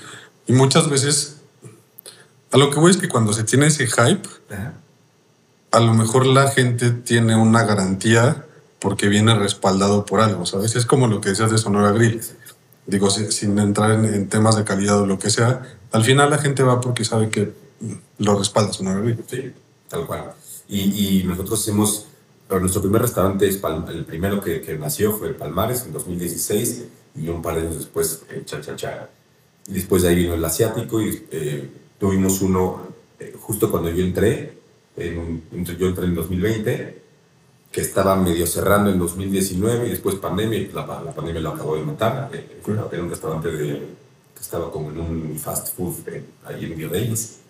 [0.47, 1.39] y muchas veces,
[2.53, 4.75] a lo que voy es que cuando se tiene ese hype, Ajá.
[5.73, 8.47] a lo mejor la gente tiene una garantía
[8.79, 10.77] porque viene respaldado por algo, ¿sabes?
[10.77, 12.21] Es como lo que decías de Sonora Grill.
[12.87, 16.31] Digo, si- sin entrar en, en temas de calidad o lo que sea, al final
[16.31, 17.53] la gente va porque sabe que
[18.19, 19.25] lo respalda Sonora Grill.
[19.29, 19.53] Sí,
[19.89, 20.33] tal cual.
[20.69, 22.07] Y, y nosotros hacemos,
[22.55, 25.93] pero nuestro primer restaurante, es Pal- el primero que, que nació fue el Palmares en
[25.93, 26.85] 2016
[27.17, 29.11] y un par de años después el Cha Cha Cha.
[29.67, 32.81] Y después de ahí vino el Asiático y eh, tuvimos uno
[33.19, 34.53] eh, justo cuando yo entré,
[34.97, 37.03] en yo entré en 2020,
[37.73, 41.83] que estaba medio cerrando en 2019 y después pandemia, la, la pandemia lo acabó de
[41.83, 42.31] matar.
[42.33, 42.61] Eh,
[42.93, 43.67] Era un restaurante de,
[44.33, 47.41] que estaba como en un fast food eh, ahí en Virreyes.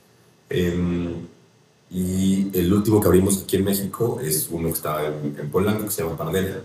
[1.94, 5.85] Y el último que abrimos aquí en México es uno que está en, en Polanco,
[5.85, 6.61] que se llama Pandemia.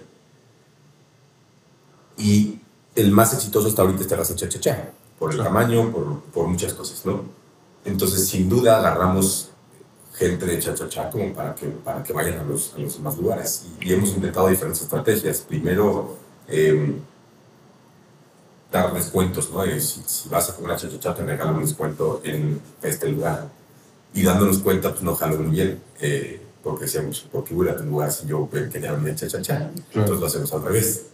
[2.17, 2.59] Y
[2.95, 6.47] el más exitoso hasta ahorita es Terraza Cha Cha Cha, por el tamaño, por, por
[6.47, 7.25] muchas cosas, ¿no?
[7.85, 9.51] Entonces, sin duda, agarramos
[10.15, 12.95] gente de Cha Cha Cha como para que, para que vayan a los, a los
[12.95, 13.67] demás lugares.
[13.81, 15.41] Y, y hemos intentado diferentes estrategias.
[15.41, 16.95] Primero, em,
[18.71, 19.63] dar descuentos, ¿no?
[19.79, 23.09] Si, si vas a comer a Cha Cha Cha, te regalan un descuento en este
[23.09, 23.58] lugar
[24.13, 27.73] y dándonos cuenta, pues no jaló muy bien, eh, porque decíamos, ¿por qué voy a
[27.77, 29.71] lugar si yo quería venir a cha cha cha?
[29.93, 31.05] Entonces lo hacemos al revés.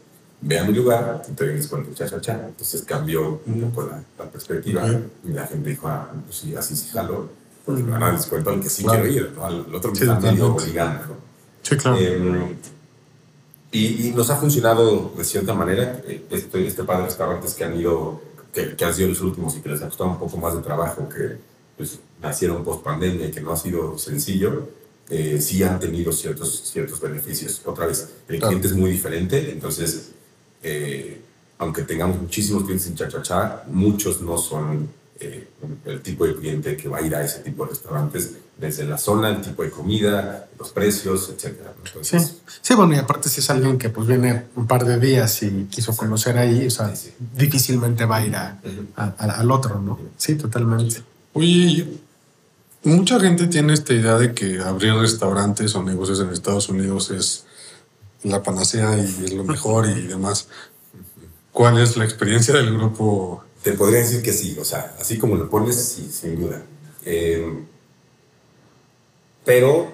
[0.42, 2.34] Ve a mi lugar y te vienes con tu cha cha cha.
[2.48, 4.86] Entonces cambió un poco la, la perspectiva
[5.24, 7.30] y la gente dijo, ah, pues sí, así sí jalo,
[7.66, 9.04] porque me van a dar descuento al que sí Claro.
[9.04, 9.46] quiero ir, ¿no?
[9.46, 10.64] Al otro que Sí, está medio totalmente.
[10.64, 11.16] obligando, ¿no?
[11.64, 11.98] Sí, claro.
[12.00, 12.56] Eh,
[13.72, 16.02] y, y nos ha funcionado de cierta manera.
[16.06, 18.22] Eh, Este, este par de restaurantes que han ido,
[18.54, 20.62] que, que han sido los últimos y que les ha costado un poco más de
[20.62, 21.38] trabajo, que
[21.78, 24.70] pues, nacieron post pandemia y que no ha sido sencillo,
[25.10, 27.62] eh, sí han tenido ciertos, ciertos beneficios.
[27.66, 28.48] Otra vez, el Claro.
[28.50, 30.10] cliente es muy diferente, entonces,
[30.64, 31.22] eh,
[31.60, 34.90] aunque tengamos muchísimos clientes en Chachachá, muchos no son
[35.20, 35.48] eh,
[35.86, 38.98] el tipo de cliente que va a ir a ese tipo de restaurantes, desde la
[38.98, 41.56] zona, el tipo de comida, los precios, etc.
[42.02, 42.18] Sí.
[42.62, 45.68] sí, bueno, y aparte si es alguien que pues viene un par de días y
[45.70, 47.14] quiso conocer ahí, o sea, Sí, sí.
[47.38, 48.60] difícilmente va a ir a,
[48.98, 50.00] a- a- al otro, ¿no?
[50.18, 51.02] Sí, totalmente.
[51.34, 51.86] Oye,
[52.86, 57.44] Mucha gente tiene esta idea de que abrir restaurantes o negocios en Estados Unidos es
[58.22, 60.50] la panacea y es lo mejor y demás.
[61.52, 63.44] ¿Cuál es la experiencia del grupo?
[63.64, 66.62] Te podría decir que sí, o sea, así como lo pones, sí, sin duda.
[67.04, 67.66] Eh,
[69.44, 69.92] pero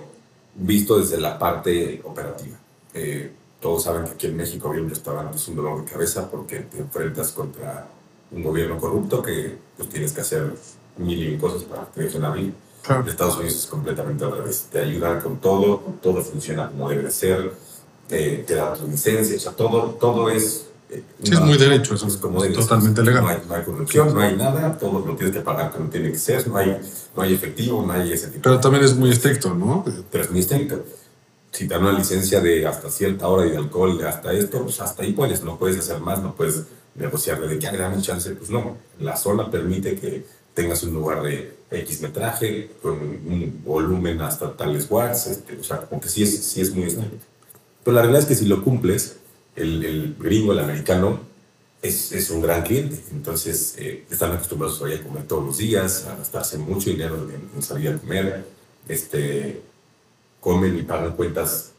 [0.56, 2.60] visto desde la parte operativa.
[2.94, 3.32] Eh,
[3.62, 6.60] todos saben que aquí en México abrir un restaurante es un dolor de cabeza porque
[6.60, 7.88] te enfrentas contra
[8.32, 10.54] un gobierno corrupto que pues, tienes que hacer
[10.98, 12.54] mil y cosas para que te dejen abrir.
[12.90, 14.68] En Estados Unidos es completamente al revés.
[14.72, 17.52] Te ayudan con todo, todo funciona como debe de ser,
[18.08, 20.68] te, te dan tu licencia, o sea, todo, todo es...
[20.90, 23.24] Eh, sí, es muy derecho, eso es como es totalmente legal.
[23.24, 26.12] No hay, no hay, corrupción, no hay nada, todo lo tienes que pagar como tiene
[26.12, 26.78] que ser, no hay,
[27.16, 29.86] no hay efectivo, no hay ese tipo Pero también es muy estricto, ¿no?
[30.12, 30.84] Pero es muy estricto.
[31.52, 34.64] Si te dan una licencia de hasta cierta hora y de alcohol, de hasta esto,
[34.64, 36.64] pues hasta ahí puedes, no puedes hacer más, no puedes
[36.96, 38.78] negociar de que hay chance, pues no.
[39.00, 44.88] La zona permite que tengas un lugar de X metraje, con un volumen hasta tales
[44.90, 47.26] watts, este, o sea, aunque sí es, sí es muy estricto.
[47.84, 49.18] Pero la realidad es que si lo cumples,
[49.56, 51.20] el, el gringo, el americano,
[51.82, 53.02] es, es, un gran cliente.
[53.12, 57.90] Entonces, eh, están acostumbrados a comer todos los días, a gastarse mucho dinero en, salir
[57.90, 58.46] a comer.
[58.88, 59.62] Este,
[60.40, 61.72] comen y pagan cuentas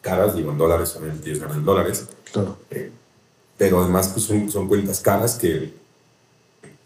[0.00, 2.06] caras, digo en dólares, obviamente ellos ganan dólares.
[2.32, 2.56] Claro.
[2.70, 2.90] Eh,
[3.58, 5.72] pero además pues, son, son cuentas caras que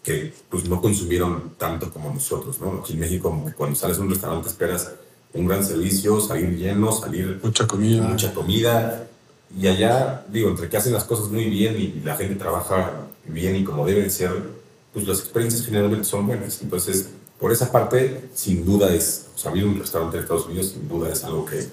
[0.02, 2.80] que pues no consumieron tanto como nosotros, ¿no?
[2.80, 4.92] Aquí en México, cuando sales a un restaurante esperas
[5.32, 7.38] un gran servicio, salir lleno, salir...
[7.42, 8.02] Mucha comida.
[8.02, 9.06] Mucha comida.
[9.56, 13.56] Y allá, digo, entre que hacen las cosas muy bien y la gente trabaja bien
[13.56, 14.32] y como deben ser,
[14.92, 16.60] pues las experiencias generalmente son buenas.
[16.62, 20.70] Entonces, por esa parte, sin duda es, o sea, abrir un restaurante en Estados Unidos,
[20.72, 21.66] sin duda es algo que,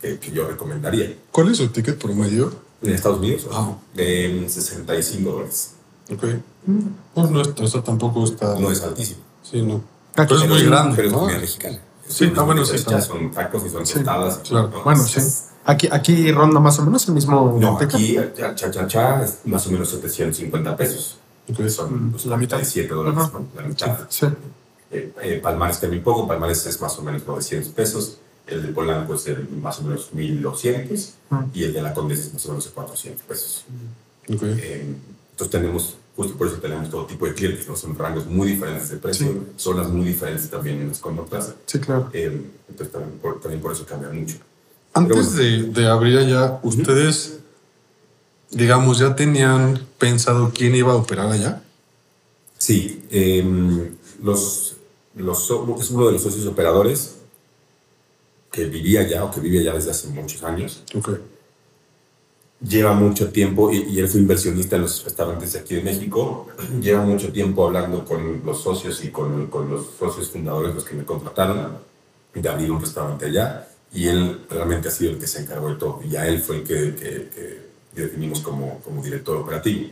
[0.00, 1.16] que, que yo recomendaría.
[1.30, 2.52] ¿Cuál es su ticket promedio?
[2.82, 3.76] En Estados Unidos, ah.
[3.94, 5.72] de 65 dólares.
[6.10, 6.24] Ok.
[7.14, 8.58] Pues no, esto tampoco está.
[8.58, 9.20] No es altísimo.
[9.42, 9.82] Sí, no.
[10.14, 10.96] Pero es muy grande.
[10.96, 11.78] Pero es comida mexicana.
[12.06, 12.78] Sí, está bueno, sí.
[12.78, 14.38] Son tacos y son tostadas.
[14.38, 14.72] Claro.
[14.84, 15.20] bueno, sí.
[15.64, 17.58] Aquí, aquí ronda más o menos el mismo.
[17.60, 21.18] No, aquí cha cha cha es más o menos 750 pesos.
[21.50, 21.68] Okay.
[21.70, 23.98] Son pues, la mitad de 7 dólares, la mitad.
[24.08, 24.26] Sí.
[24.90, 28.18] Eh, eh, Palmares también poco, Palmares es más o menos 900 pesos.
[28.46, 31.14] El de Polanco es el más o menos 1200
[31.52, 33.64] y el de la Condesa es más o menos 400 pesos.
[34.26, 34.58] Okay.
[34.58, 34.94] Eh,
[35.38, 37.76] entonces tenemos, justo por eso tenemos todo tipo de clientes, ¿no?
[37.76, 41.54] son rangos muy diferentes de precio, zonas muy diferentes también en las conductas.
[41.64, 42.10] Sí, claro.
[42.12, 44.34] Eh, entonces también por, también por, eso cambia mucho.
[44.94, 47.38] Antes de, de, abrir allá, ¿ustedes,
[48.50, 51.62] digamos, ya tenían pensado quién iba a operar allá?
[52.58, 53.44] Sí, eh,
[54.20, 54.74] los,
[55.14, 57.14] los, es uno de los socios operadores
[58.50, 60.82] que vivía allá o que vive allá desde hace muchos años.
[60.96, 61.37] Okay
[62.60, 66.48] lleva mucho tiempo, y, él fue inversionista en los restaurantes de aquí de México,
[66.80, 70.94] lleva mucho tiempo hablando con los socios y con, con, los socios fundadores, los que
[70.94, 71.78] me contrataron,
[72.34, 75.76] de abrir un restaurante allá, y él realmente ha sido el que se encargó de
[75.76, 79.88] todo, y a él fue el que, que, definimos como, como director operativo.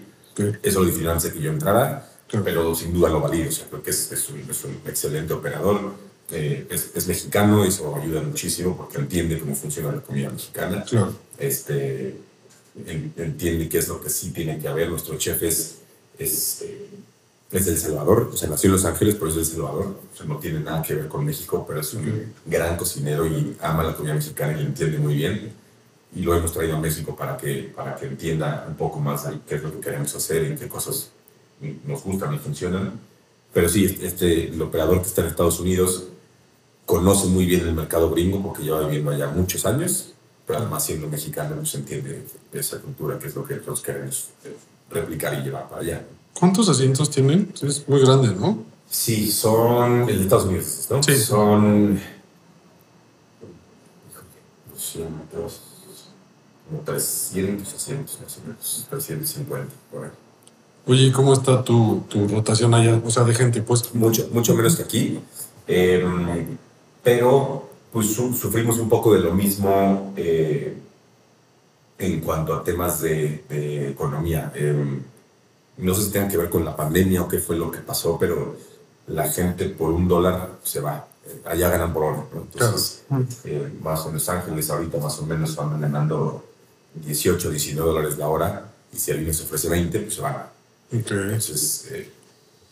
[0.62, 2.08] Eso lo definió antes que yo entrara,
[2.44, 5.32] pero sin duda lo valido, o sea, creo que es, es, un, es un, excelente
[5.32, 5.94] operador,
[6.30, 10.84] eh, es, es, mexicano, eso ayuda muchísimo porque entiende cómo funciona la comida mexicana.
[11.38, 12.16] Este,
[12.84, 14.90] entiende qué es lo que sí tiene que haber.
[14.90, 15.76] Nuestro chef es,
[16.18, 16.64] es,
[17.50, 19.98] es El Salvador, o sea, nació en Los Ángeles, pero es del Salvador.
[20.12, 23.56] O sea, no tiene nada que ver con México, pero es un gran cocinero y
[23.60, 25.52] ama la comida mexicana y lo entiende muy bien.
[26.14, 29.56] Y lo hemos traído a México para que, para que entienda un poco más qué
[29.56, 31.10] es lo que queremos hacer y qué cosas
[31.86, 32.98] nos gustan y funcionan.
[33.52, 36.08] Pero sí, este, el operador que está en Estados Unidos
[36.84, 40.14] conoce muy bien el mercado gringo porque lleva viviendo allá muchos años
[40.47, 44.28] pero además siendo mexicano no se entiende esa cultura que es lo que nosotros queremos
[44.90, 46.05] replicar y llevar para allá.
[46.38, 47.53] ¿Cuántos asientos tienen?
[47.61, 48.62] Es muy grande, ¿no?
[48.88, 51.03] Sí, son el de Estados Unidos, ¿no?
[51.03, 51.16] Sí.
[51.16, 52.01] Son
[54.72, 55.61] 200,
[56.68, 60.11] como 300 asientos más o menos, 350 por ahí.
[60.88, 63.01] Oye, ¿cómo está tu, tu, rotación allá?
[63.05, 63.92] O sea, de gente, pues.
[63.92, 65.18] Mucho, mucho menos que aquí.
[65.66, 66.47] Eh,
[67.03, 70.76] pero pues sufrimos un poco de lo mismo eh,
[71.99, 74.53] en cuanto a temas de, economía.
[74.55, 75.01] Em,
[75.78, 78.18] no sé si tenga que ver con la pandemia o qué fue lo que pasó,
[78.18, 78.55] pero
[79.07, 81.09] la gente por un dólar se va.
[81.24, 82.24] Eh, allá ganan por hora.
[82.34, 83.05] Entonces,
[83.44, 86.44] eh, más en Los Ángeles ahorita más o menos van ganando
[86.97, 90.42] 18, 19 dólares la hora y si alguien se ofrece 20, pues se van.
[90.92, 91.88] Entonces,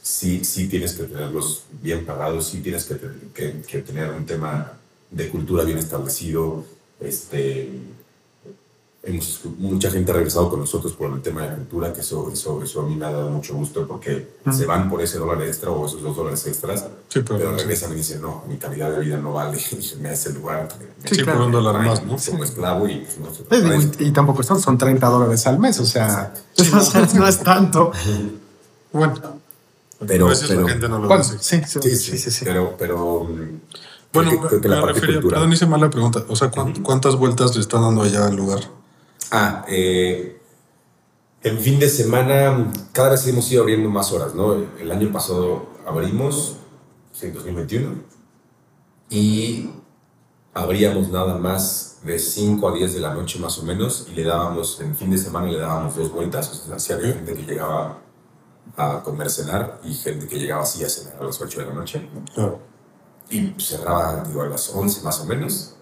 [0.02, 2.98] sí, sí tienes que tenerlos bien pagados, sí tienes que,
[3.32, 6.64] que, que tener un tema de cultura bien establecido,
[7.00, 7.70] este,
[9.02, 12.30] hemos, mucha gente ha regresado con nosotros por el tema de la cultura, que eso,
[12.32, 15.42] eso, eso a mí me ha dado mucho gusto porque se van por ese dólar
[15.42, 18.90] extra o esos dos dólares extras, Sí, pero- pero regresan y dicen, no, mi calidad
[18.92, 19.58] de vida no vale,
[20.00, 20.68] me hace el lugar.
[21.02, 21.38] me- Sí, claro.
[21.38, 22.16] por un dólar más, ¿no?
[22.30, 24.02] Como esclavo y pues, no se digo, agradece.
[24.04, 26.32] y, y tampoco están, son 30 dólares al mes, o sea,
[27.14, 27.92] no es tanto.
[28.92, 29.14] Bueno,
[30.06, 31.36] Pero- a veces pero- la gente no lo Bueno, dice.
[31.40, 32.44] sí, sí, Sí, sí, sí, sí, sí.
[32.44, 33.60] Pero, pero mm,
[34.14, 35.40] Bueno, creo que, creo que la me parte refería, cultural.
[35.40, 36.24] perdón, hice mala pregunta.
[36.28, 38.60] O sea, ¿cuán- ¿cuántas vueltas le están dando allá al lugar?
[39.30, 40.40] Ah, eh,
[41.42, 44.54] en fin de semana, cada vez hemos ido abriendo más horas, ¿no?
[44.54, 46.56] El año pasado abrimos,
[47.20, 47.90] en 2021,
[49.10, 49.70] y
[50.54, 54.24] abríamos nada más de 5 a 10 de la noche más o menos, y le
[54.24, 57.42] dábamos, en fin de semana le dábamos dos vueltas, o sea, sí había gente que
[57.42, 57.98] llegaba
[58.76, 61.74] a comer, cenar, y gente que llegaba así a cenar a las 8 de la
[61.74, 62.08] noche,
[63.30, 65.74] y cerraba, digo, a las 11 más o menos,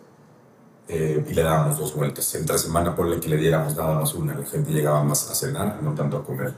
[0.89, 2.35] eh, y le dábamos dos vueltas.
[2.35, 5.83] Entre semana, por que le diéramos nada más una, la gente llegaba más a cenar,
[5.83, 6.55] no tanto a comer.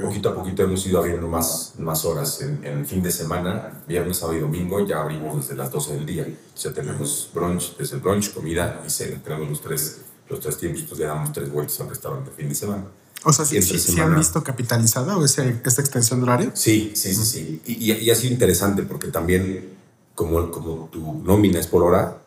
[0.00, 2.40] Poquito a poquito hemos ido abriendo más, más horas.
[2.40, 6.06] En, en fin de semana, viernes, sábado y domingo, ya abrimos desde las 12 del
[6.06, 6.26] día.
[6.54, 9.20] Sea, tenemos brunch, desde el brunch, comida y cena.
[9.22, 10.00] Tenemos los tres,
[10.30, 12.84] los tres tiempos, pues le damos tres vueltas al restaurante fin de semana.
[13.26, 16.20] O sea, Y ¿sí, entre sí- sí semana- han visto capitalizada o ese, esta extensión
[16.20, 16.50] de horario?
[16.54, 17.62] Sí, sí, sí, sí.
[17.66, 19.73] Y, y- y ha sido interesante porque también,
[20.14, 22.18] como, como tu nómina es por hora,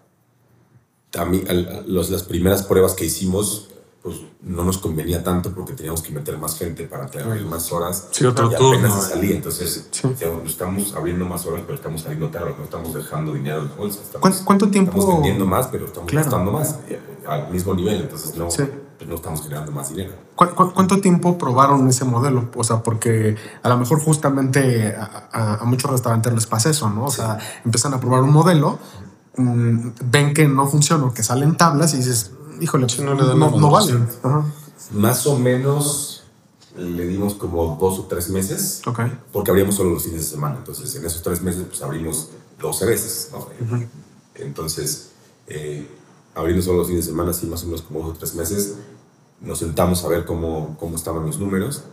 [1.11, 3.69] también al- los- las primeras pruebas que hicimos,
[4.03, 8.07] pues no nos convenía tanto porque teníamos que meter más gente para tener más horas.
[8.11, 9.09] Sí, otro y turno, apenas eh.
[9.13, 9.35] salía.
[9.35, 10.07] Entonces, Sí.
[10.19, 13.75] digamos, estamos abriendo más horas, pero estamos saliendo tarde, no estamos dejando dinero en la
[13.75, 13.99] bolsa.
[14.01, 16.25] Estamos, ¿Cuánto- cuánto tiempo- Estamos vendiendo más, pero estamos Claro.
[16.25, 18.01] gastando más eh, al mismo nivel.
[18.01, 18.63] Entonces, no, Sí.
[18.97, 20.13] Pues, no estamos generando más dinero.
[20.35, 22.49] ¿Cu- cu- cuánto tiempo probaron ese modelo?
[22.55, 26.89] O sea, porque a lo mejor justamente a, a- a muchos restaurantes les pasa eso,
[26.89, 27.05] ¿no?
[27.05, 28.79] O sea, empiezan a probar un modelo,
[29.37, 33.23] mm, ven que no funciona o que salen tablas y dices, híjole, Sí, no no,
[33.27, 33.93] la no, vale.
[34.23, 34.43] Ajá.
[34.93, 36.23] Más o menos
[36.77, 38.81] le dimos como dos o tres meses.
[38.85, 38.99] Ok.
[39.33, 40.55] porque abríamos solo los fines de semana.
[40.57, 42.29] Entonces, en esos tres meses, pues abrimos
[42.59, 43.29] 12 veces.
[43.31, 43.47] ¿no?
[44.35, 45.09] Entonces,
[45.47, 45.87] eh,
[46.37, 48.77] abriendo solo los fines de semana, sí, más o menos como dos o tres meses,
[49.41, 51.83] nos sentamos a ver cómo, cómo estaban los números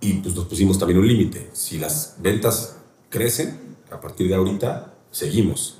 [0.00, 1.50] y pues nos pusimos también un límite.
[1.52, 2.76] Si las ventas
[3.10, 5.78] crecen, a partir de ahorita, seguimos.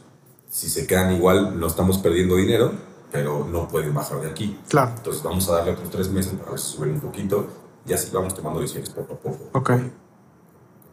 [0.50, 2.72] Si se quedan igual, no estamos perdiendo dinero,
[3.12, 4.58] pero no pueden bajar de aquí.
[4.68, 4.92] Claro.
[4.96, 7.46] Entonces, vamos a darle otros tres meses para ver si suben un poquito
[7.86, 9.38] y así vamos tomando decisiones poco a poco.
[9.52, 9.70] Ok.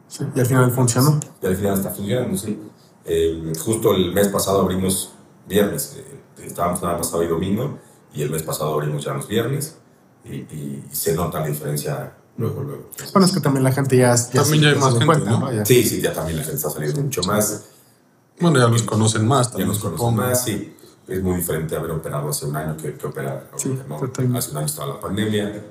[0.08, 1.20] Sí, y al final funcionó.
[1.42, 2.60] Y al final está funcionando, sí.
[3.06, 5.14] Eh, justo el mes pasado abrimos
[5.48, 5.96] viernes.
[5.98, 7.80] eh, estábamos nada más sábado y domingo.
[8.14, 9.78] Y el mes pasado abrimos ya los viernes.
[10.26, 12.90] Y, y- y se nota la diferencia luego, luego.
[13.12, 15.52] Bueno, es que también la gente ya, ya También ya hay más gente, ¿no?
[15.52, 15.66] Ya.
[15.66, 17.66] Sí, sí, ya también la gente está saliendo mucho más.
[18.40, 20.22] Bueno, ya los conocen más Ya también, nos conocen supongo.
[20.22, 20.76] más, sí.
[21.08, 24.00] Es muy diferente haber operado hace un año que, que operar Sí, ahorita, ¿no?
[24.00, 24.40] totalmente.
[24.40, 25.64] Hace un año estaba la pandemia,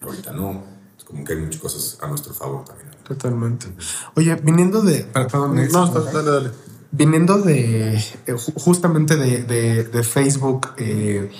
[0.00, 0.62] ahorita no.
[0.96, 2.90] Es como que hay muchas cosas a nuestro favor también.
[3.02, 3.66] Totalmente.
[4.14, 5.00] Oye, viniendo de.
[5.04, 6.50] per- Perdón, No, dale, dale.
[6.96, 7.94] Viniendo de.
[7.94, 8.00] eh,
[8.34, 11.30] ju- justamente de, de- Facebook eh,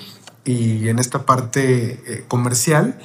[0.45, 2.99] y en esta parte eh, comercial,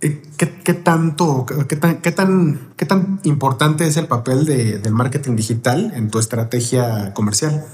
[0.00, 4.92] ¿qué, qué tanto, qué tan, qué, tan, qué tan importante es el papel de- del
[4.92, 7.64] marketing digital en tu estrategia comercial?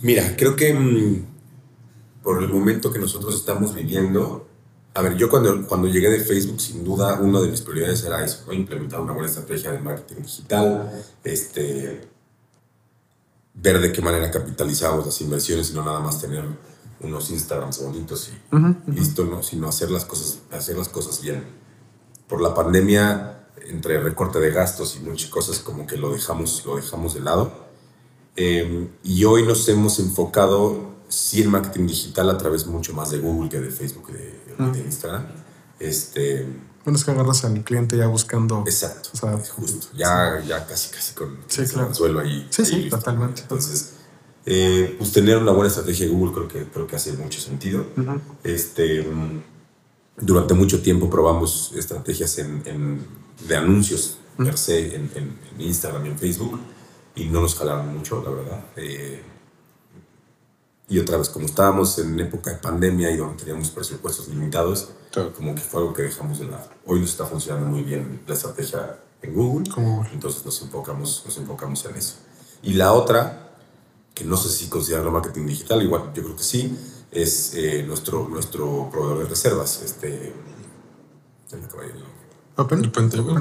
[0.00, 1.24] Mira, creo que mm,
[2.22, 4.48] por el momento que nosotros estamos viviendo,
[4.94, 8.24] a ver, yo cuando, cuando llegué de Facebook, sin duda, una de mis prioridades era
[8.24, 10.90] eso, implementar una buena estrategia de marketing digital,
[11.24, 12.08] este,
[13.54, 16.44] ver de qué manera capitalizamos las inversiones y no nada más tener
[17.00, 19.42] unos Instagrams bonitos y listo, ¿no?
[19.42, 21.44] sino hacer las cosas, hacer las cosas bien.
[22.28, 26.76] Por la pandemia, entre recorte de gastos y muchas cosas, como que lo dejamos, lo
[26.76, 27.52] dejamos de lado.
[28.36, 33.18] Eh, y hoy nos hemos enfocado sí en marketing digital a través mucho más de
[33.18, 34.72] Google que de Facebook y de, Mm.
[34.72, 35.26] de Instagram.
[35.78, 36.46] Este,
[36.84, 38.64] Bueno, es que agarras al cliente ya buscando.
[38.66, 39.88] exacto, O sea, justo.
[39.96, 41.88] Ya, ya casi, casi con Sí, el claro.
[41.88, 42.46] anzuelo ahí.
[42.50, 42.98] Sí, ahí sí, listo.
[42.98, 43.42] totalmente.
[43.42, 43.92] Entonces,
[44.46, 47.86] eh, pues tener una buena estrategia de Google creo que, creo que hace mucho sentido.
[48.42, 49.06] este,
[50.16, 53.06] durante mucho tiempo probamos estrategias en, en-
[53.46, 56.58] de anuncios per se en, en- en Instagram y en Facebook
[57.14, 58.64] y no nos jalaron mucho, la verdad.
[58.76, 59.22] Eh,
[60.92, 65.32] y otra vez, como estábamos en época de pandemia y donde teníamos presupuestos limitados, Claro.
[65.32, 66.68] como que fue algo que dejamos de lado.
[66.84, 69.70] Hoy nos está funcionando muy bien la estrategia en Google,
[70.12, 72.16] entonces nos enfocamos, nos enfocamos en eso.
[72.62, 73.54] Y la otra,
[74.14, 76.76] que no sé si considerarlo marketing digital, igual yo creo que sí,
[77.10, 79.80] es eh, nuestro, nuestro proveedor de reservas.
[79.82, 80.34] Este,
[81.52, 81.88] el nombre.
[82.56, 82.84] Open.
[82.84, 83.32] El Pentable.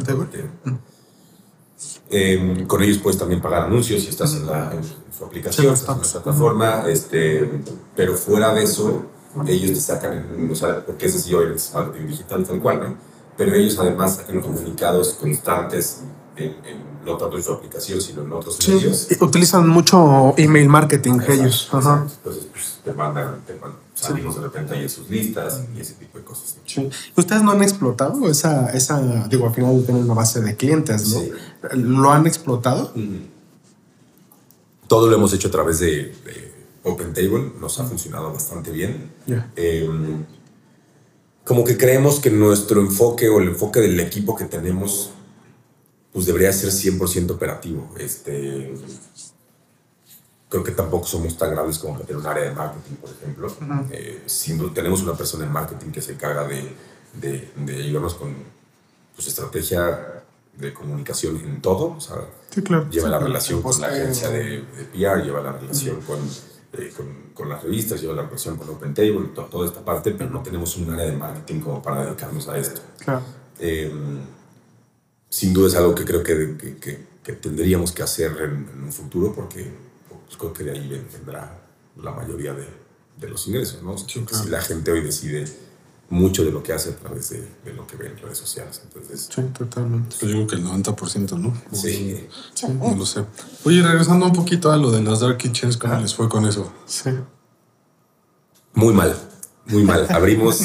[2.13, 5.95] Eh, con ellos puedes también pagar anuncios si estás en, la, en su aplicación, estás
[5.95, 7.49] en la plataforma, este,
[7.95, 9.05] pero fuera de eso,
[9.47, 12.95] ellos te sacan, o sea, porque ese sí hoy es marketing digital tal cual, ¿no?
[13.37, 16.01] Pero ellos además sacan comunicados constantes
[16.35, 19.07] en, en no tanto en su aplicación, sino en otros Sí, medios.
[19.21, 21.69] utilizan mucho email marketing Exacto, ellos.
[21.71, 22.05] Ajá.
[22.17, 25.93] Entonces, pues, te mandan, te mandan, salimos de repente ahí en sus listas y ese
[25.93, 26.57] tipo de cosas.
[26.65, 26.89] Sí.
[27.15, 31.19] ¿Ustedes no han explotado esa, esa, digo, al final tienen una base de clientes, ¿no?
[31.19, 31.31] Sí.
[31.73, 32.93] ¿Lo han explotado?
[34.87, 35.87] Todo lo hemos hecho a través de,
[36.25, 36.51] de
[36.83, 39.11] OpenTable, nos ha funcionado bastante bien.
[39.27, 39.51] Ya.
[39.55, 39.89] Eh,
[41.45, 45.11] como que creemos que nuestro enfoque o el enfoque del equipo que tenemos
[46.11, 47.89] pues debería ser 100% operativo.
[47.97, 48.73] Este,
[50.51, 53.55] creo que tampoco somos tan grandes como para tener un área de marketing, por ejemplo.
[53.89, 56.75] Eh, sin duda, tenemos una persona en marketing que se encarga de,
[57.13, 58.35] de, de ayudarnos con
[59.15, 60.23] pues, estrategia
[60.57, 61.95] de comunicación en todo.
[61.95, 62.17] O sea,
[62.53, 62.89] Sí, claro.
[62.89, 66.19] lleva Sí, la relación con la agencia de, de PR, lleva la relación con,
[66.73, 70.29] eh, con, con las revistas, lleva la relación con OpenTable, to- toda esta parte, pero
[70.29, 72.81] no tenemos un área de marketing como para dedicarnos a esto.
[72.99, 73.21] Claro.
[73.57, 73.89] Eh,
[75.29, 78.83] sin duda es algo que creo que, que, que- que tendríamos que hacer en, en
[78.83, 79.71] un futuro porque
[80.37, 81.59] pues, creo que de ahí ven- vendrá
[81.97, 82.67] la mayoría de,
[83.17, 83.81] de los ingresos.
[83.83, 83.97] ¿no?
[83.97, 85.45] Si la gente hoy decide
[86.09, 88.81] mucho de lo que hace a través de, de lo que ve en redes sociales.
[88.83, 90.15] Entonces, Sí, totalmente.
[90.21, 91.53] Yo digo que el 90%, ¿no?
[91.71, 92.27] sí.
[92.79, 93.23] No lo sé.
[93.63, 96.71] Oye, regresando un poquito a lo de las Dark Kitchens, ¿cómo les fue con eso?
[96.85, 97.11] Sí.
[98.73, 99.15] Muy mal,
[99.67, 100.05] muy mal.
[100.09, 100.59] Abrimos.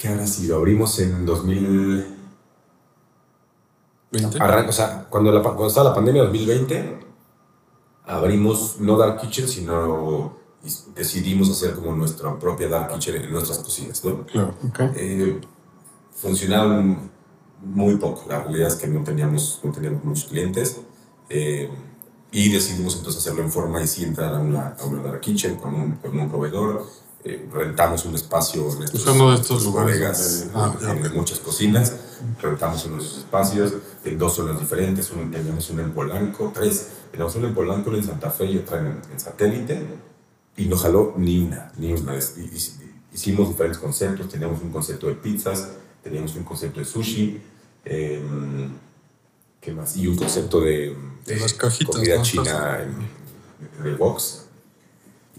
[0.00, 0.56] ¿Qué habrá sido?
[0.58, 2.06] Abrimos en 2000.
[4.12, 4.38] ¿20?
[4.40, 6.98] arran- o sea, cuando, la, cuando estaba la pandemia 2020,
[8.08, 10.36] abrimos no Dark Kitchen, sino
[10.96, 14.24] decidimos hacer como nuestra propia Dark Kitchen en nuestras cocinas, ¿no?
[14.26, 14.54] Claro.
[14.68, 14.80] Ok.
[14.96, 15.40] Eh,
[16.16, 17.10] funcionaron
[17.62, 18.24] muy poco.
[18.28, 20.76] La realidad es que no teníamos, no teníamos muchos clientes.
[21.30, 21.70] eh,
[22.30, 25.56] y decidimos entonces hacerlo en forma y sí entrar a una, a una dark kitchen
[25.56, 26.84] con un, con un proveedor.
[27.24, 31.14] eh, rentamos un espacio en estos, de estos lugares bodegas donde- ah, en ok.
[31.14, 31.94] muchas cocinas.
[32.40, 35.10] Rentamos unos espacios en dos zonas diferentes.
[35.10, 36.88] Uno, teníamos una en Polanco, tres.
[37.10, 39.82] Teníamos una en Polanco, una en Santa Fe y otra en, en Satélite
[40.58, 42.18] y no jaló ni una, ni una.
[43.14, 45.68] Hicimos diferentes conceptos, teníamos un concepto de pizzas,
[46.02, 47.40] teníamos un concepto de sushi,
[47.84, 48.20] eh,
[49.60, 49.96] ¿qué más?
[49.96, 50.94] Y un concepto de,
[51.24, 52.22] de Las cajitas, comida ¿no?
[52.22, 54.46] china en, de box.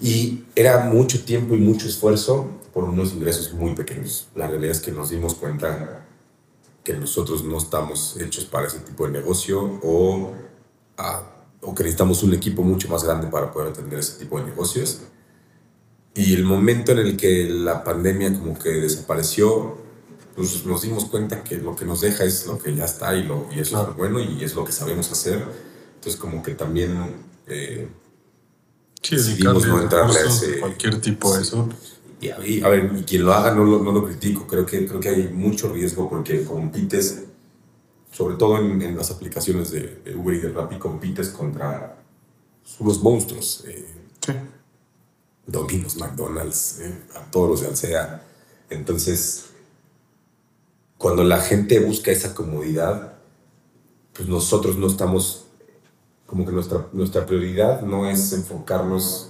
[0.02, 4.30] Y era mucho tiempo y mucho esfuerzo por unos ingresos muy pequeños.
[4.36, 6.06] La realidad es que nos dimos cuenta
[6.94, 10.34] que nosotros no estamos hechos para ese tipo de negocio o,
[10.98, 11.22] ah,
[11.62, 15.02] o que necesitamos un equipo mucho más grande para poder atender ese tipo de negocios.
[16.16, 19.78] Y el momento en el que la pandemia como que desapareció,
[20.36, 23.24] pues nos dimos cuenta que lo que nos deja es lo que ya está y,
[23.24, 25.46] lo, y eso es lo bueno y es lo que sabemos hacer.
[25.96, 27.18] Entonces como que también...
[27.46, 27.88] eh,
[29.02, 31.70] Sí, decidimos no entrarle a ese- de cualquier tipo a eso.
[32.22, 34.46] Y, a- y, a ver, y quien lo haga no lo, no lo critico.
[34.48, 37.24] Creo que, creo que hay mucho riesgo porque compites,
[38.12, 41.98] sobre todo en, en las aplicaciones de, de Uber y de Rappi, compites contra
[42.80, 43.64] unos monstruos.
[43.68, 43.86] Eh,
[44.26, 44.34] Sí.
[45.48, 48.24] Domino's, McDonald's, eh, a todos los de Alsea.
[48.70, 49.46] Entonces,
[50.98, 53.14] cuando la gente busca esa comodidad,
[54.14, 55.46] pues nosotros no estamos,
[56.28, 59.29] como que nuestra, nuestra prioridad no es enfocarnos,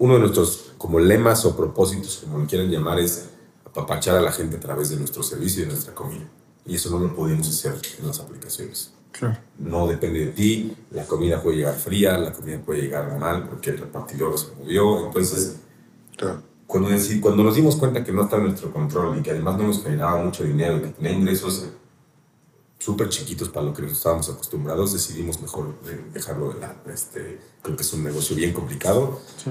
[0.00, 3.26] uno de nuestros como lemas o propósitos, como lo quieran llamar, es
[3.64, 6.24] apapachar a la gente a través de nuestro servicio y de nuestra comida.
[6.66, 9.36] Y eso no lo podemos hacer en las aplicaciones Claro.
[9.58, 13.70] no depende de ti, la comida puede llegar fría, la comida puede llegar mal porque
[13.70, 15.06] el repartidor se movió.
[15.06, 15.56] Entonces,
[16.16, 16.42] Claro.
[16.66, 16.88] cuando,
[17.20, 19.82] cuando nos dimos cuenta que no está en nuestro control y que además no nos
[19.82, 21.66] generaba mucho dinero y que tenía ingresos
[22.78, 26.76] súper chiquitos para lo que nos estábamos acostumbrados, decidimos mejor eh, dejarlo de lado.
[26.90, 29.50] Este, creo que es un negocio bien complicado, Sí.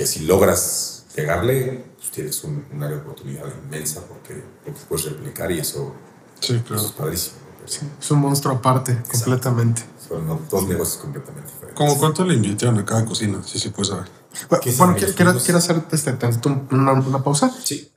[0.00, 5.04] Que si logras llegarle, pues tienes un, un área de oportunidad inmensa porque, porque puedes
[5.04, 5.94] replicar y eso,
[6.40, 6.82] Sí, eso claro.
[6.86, 7.36] es padrísimo.
[7.66, 7.80] Sí.
[8.00, 9.82] Es un monstruo aparte, completamente.
[10.08, 11.76] Son dos negocios completamente diferentes.
[11.76, 13.42] ¿Cómo cuánto le invirtieron a cada cocina?
[13.44, 14.06] Sí, sí, puedes saber.
[14.62, 16.16] ¿Qué Bueno, quiero, quiero, hacer este,
[16.70, 17.54] una, una pausa.
[17.62, 17.92] Sí.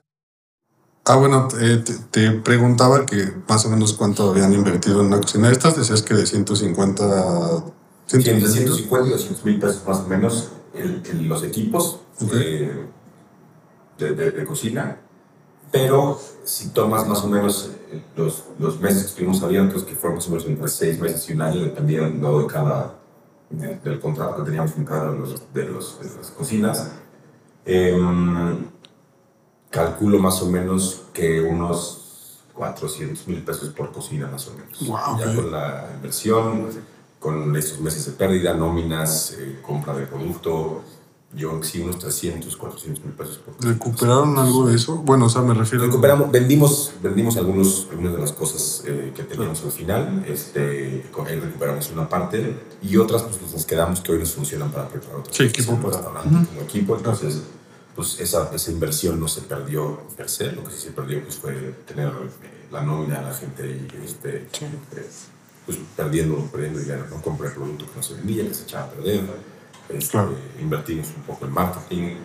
[1.06, 5.22] Ah, bueno, te, te- te preguntaba que más o menos cuánto habían invertido en una
[5.22, 5.50] cocina.
[5.50, 7.64] Estas decías que de 150...
[8.08, 12.32] Sí, entre 150 y 200 mil pesos más o menos el- el- los equipos Ok.
[12.36, 12.86] eh,
[13.98, 14.98] de, de- de cocina.
[15.72, 20.18] Pero si tomas más o menos eh, los, los meses que estuvimos abiertos, que fueron
[20.18, 22.96] más o menos entre 6 meses y un año, dependiendo de cada,
[23.50, 26.92] de- del contrato que teníamos con cada uno de, los- las cocinas,
[27.66, 28.66] em,
[29.70, 34.80] calculo más o menos que unos 400 mil pesos por cocina más o menos.
[34.88, 35.36] Wow, ya ok.
[35.36, 36.68] con la inversión,
[37.24, 40.82] con estos meses de pérdida, nóminas, eh, compra de producto,
[41.36, 43.38] yo sí unos 300, 400 mil pesos.
[43.40, 44.98] Por ¿Recuperaron algo de eso?
[44.98, 45.86] Bueno, o sea, me refiero...
[45.86, 51.26] Recuperamos, vendimos, vendimos algunos, algunas de las cosas eh, que teníamos al final, este, con
[51.26, 55.22] ahí recuperamos una parte y otras pues nos quedamos que hoy nos funcionan para preparar
[55.22, 57.42] otras Sí, equipo para- restaurante como equipo, entonces
[57.96, 61.36] pues esa, esa inversión no se perdió per se, lo que sí se perdió pues
[61.38, 61.54] fue
[61.88, 65.10] tener eh, la nómina, la gente y este, eh,
[65.66, 68.90] pues perdiendo, perdiendo dinero, no comprar producto que no se vendía, que se echaba a
[68.92, 69.22] perder,
[69.90, 70.36] este, Claro.
[70.60, 72.16] invertimos un poco en marketing,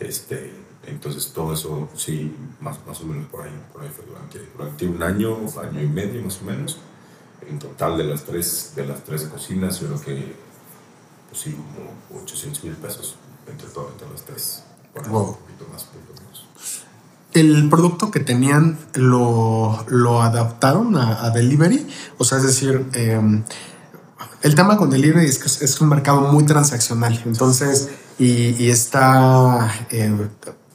[0.00, 0.52] este,
[0.86, 4.86] entonces todo eso sí, más, más o menos por ahí, por ahí fue durante, durante
[4.86, 6.78] un año, año y medio más o menos,
[7.48, 10.34] en total de las tres, de las tres cocinas, yo creo que
[11.28, 13.16] pues sí, como 800 mil pesos
[13.46, 14.62] entre, todo, entre las tres.
[14.94, 15.22] Por ahí, Wow.
[15.28, 16.15] Un poquito más, un poquito.
[17.36, 21.86] ¿El producto que tenían lo, lo adaptaron a, delivery?
[22.16, 23.20] O sea, es decir, eh,
[24.40, 27.20] el tema con delivery es que es- un mercado muy transaccional.
[27.26, 30.28] Entonces, y, y está eh,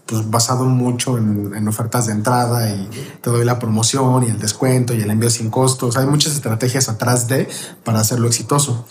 [0.06, 2.88] pues basado mucho en, en ofertas de entrada y
[3.22, 5.98] te doy la promoción y el descuento y el envío sin costos.
[5.98, 7.48] Hay muchas estrategias atrás de
[7.84, 8.86] para hacerlo exitoso.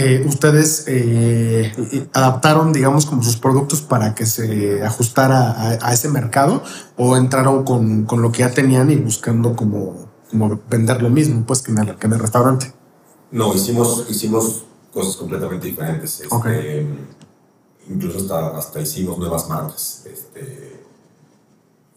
[0.00, 1.72] Eh, ustedes eh,
[2.12, 6.62] adaptaron, digamos, como sus productos para que se ajustara a, a ese mercado
[6.96, 11.44] o entraron con, con lo que ya tenían y buscando como, como vender lo mismo,
[11.44, 12.72] pues, que en el, que en el restaurante.
[13.32, 16.20] No, hicimos, hicimos cosas completamente diferentes.
[16.20, 16.86] Este.
[17.90, 20.04] Incluso hasta, hasta hicimos nuevas marcas.
[20.06, 20.80] Este,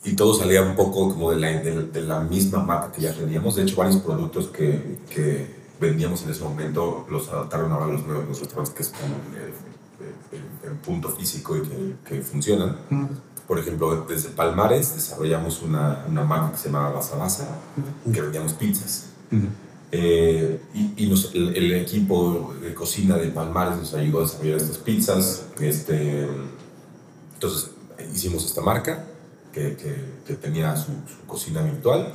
[0.06, 3.14] y todo salía un poco como de la, de, de la misma marca que ya
[3.14, 3.58] teníamos.
[3.58, 8.06] De hecho, varios productos que, que vendíamos en ese momento los adaptaron ahora a los
[8.06, 9.52] nuevos restaurantes que están eh,
[10.64, 12.78] en, en punto físico y que, que funcionan.
[13.48, 17.48] Por ejemplo, desde Palmares desarrollamos una, una marca que se llama Basa Basa,
[18.14, 19.08] que vendíamos pizzas.
[19.94, 24.58] Eh, y y nos- el, el equipo de cocina de Palmares nos ayudó a desarrollar
[24.58, 25.46] estas pizzas.
[25.60, 26.30] Este,
[27.34, 27.72] entonces
[28.14, 29.06] hicimos esta marca
[29.52, 32.14] que, que- que tenía su, su cocina virtual.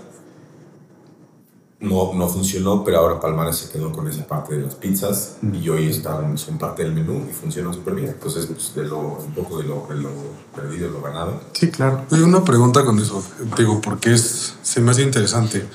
[1.79, 5.69] No, no funcionó, pero ahora Palmares se quedó con esa parte de las pizzas y
[5.69, 8.09] hoy están, son parte del menú y funcionan súper bien.
[8.09, 10.09] Entonces, pues, de lo, un poco de lo, de lo
[10.55, 11.39] perdido, lo ganado.
[11.53, 12.07] Sí, claro.
[12.11, 13.23] Oye, una pregunta con eso,
[13.59, 15.67] digo, porque es, se me hace interesante.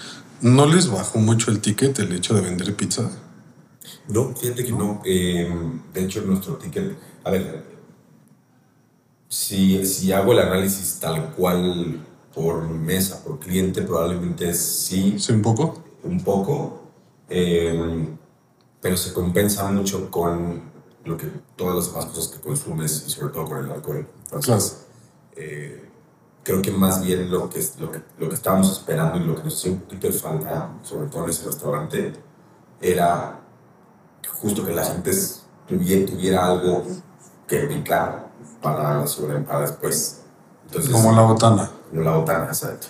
[0.41, 3.11] ¿No les bajó mucho el ticket el hecho de vender pizza?
[4.07, 5.03] No, fíjate que no.
[5.05, 5.47] Eh,
[5.93, 6.97] de hecho, nuestro ticket.
[7.23, 7.63] A ver,
[9.29, 15.41] si, si hago el análisis tal cual por mesa, por cliente, probablemente sí, ¿Sí, un
[15.41, 15.83] poco?
[16.03, 16.79] Un poco.
[17.29, 18.07] eh,
[18.81, 20.63] pero se compensa mucho con
[21.05, 24.07] lo que, todas las demás cosas que consumes y sobre todo con el alcohol.
[24.25, 24.85] Entonces,
[25.35, 25.87] eh,
[26.43, 29.35] creo que más bien lo que, es- lo, que, lo que estábamos esperando y lo
[29.35, 32.13] que nos hacía un poquito de falta, sobre todo en ese restaurante,
[32.81, 33.39] era
[34.41, 35.11] justo que la gente
[35.67, 36.83] tuviera, tuviera algo
[37.47, 38.27] que picar
[38.63, 40.21] para, sobre, para después.
[40.65, 41.71] Entonces, Como la botana.
[41.89, 42.87] como la botana, exacto.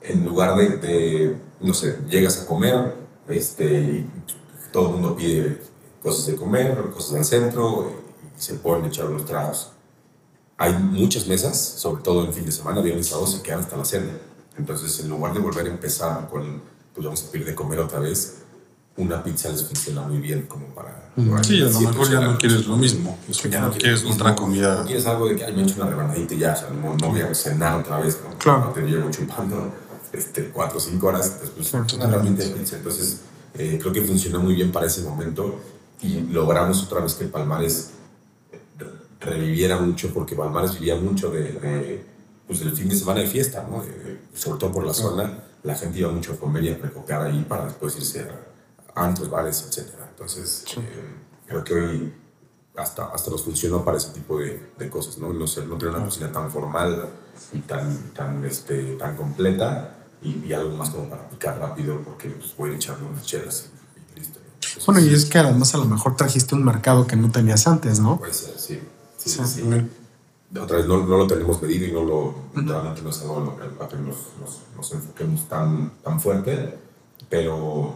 [0.00, 2.94] En lugar de, de, no sé, llegas a comer
[3.28, 4.10] este, y
[4.72, 5.60] todo el mundo pide
[6.02, 7.92] cosas de comer, cosas del centro
[8.36, 9.70] y se pueden echar los tragos.
[10.58, 13.76] Hay muchas mesas, sobre todo en fin de semana, viernes y sábado, se quedan hasta
[13.76, 14.12] la cena.
[14.56, 16.62] Entonces, en lugar de volver a empezar con,
[16.94, 18.38] pues vamos a pedir de comer otra vez,
[18.96, 21.12] una pizza les funciona muy bien como para...
[21.42, 23.18] Sí, a lo mejor ya no quieres lo mismo.
[23.28, 24.46] O sea, Ya no no quieres lo otra mismo.
[24.46, 24.76] comida.
[24.76, 26.70] No quieres algo de que, ay, me he hecho una rebanadita y ya, o sea,
[26.70, 28.38] no, no voy a cenar otra vez, ¿no?
[28.38, 28.60] Claro.
[28.66, 29.70] No te llevo chupando
[30.12, 31.40] este, cuatro o cinco horas.
[32.76, 33.20] Entonces,
[33.54, 35.58] eh, creo que funcionó muy bien para ese momento
[36.02, 37.90] y logramos otra vez que Palmares
[38.78, 38.90] re-
[39.20, 42.04] reviviera mucho, porque Palmares vivía mucho de, de,
[42.46, 43.82] pues, del fin de semana de fiesta, ¿no?
[43.82, 47.22] Eh, sobre todo por la zona, la gente iba mucho a comer y a recopiar
[47.22, 48.26] ahí para después irse
[48.94, 49.88] a antros, bares, etc.
[50.10, 51.14] Entonces, eh,
[51.46, 52.14] creo que hoy
[52.76, 55.32] hasta, hasta nos funcionó para ese tipo de, de cosas, ¿no?
[55.32, 57.08] No, sé, no tener una cocina tan formal
[57.54, 62.28] y tan, tan, este, tan completa y, y algo más como para picar rápido porque
[62.30, 63.66] pues, voy a echarle unas chelas
[64.14, 64.38] y, y listo.
[64.54, 67.66] Entonces, Bueno, y es que además a lo mejor trajiste un mercado que no tenías
[67.66, 68.18] antes, ¿no?
[68.18, 68.80] Puede ser, sí.
[69.18, 69.40] Sí, Sí.
[69.46, 69.62] sí.
[70.60, 73.44] Otra vez no, no lo tenemos medido y no lo, realmente no es algo en
[73.46, 76.78] lo que, nos, nos, nos enfoquemos tan, tan fuerte,
[77.28, 77.94] pero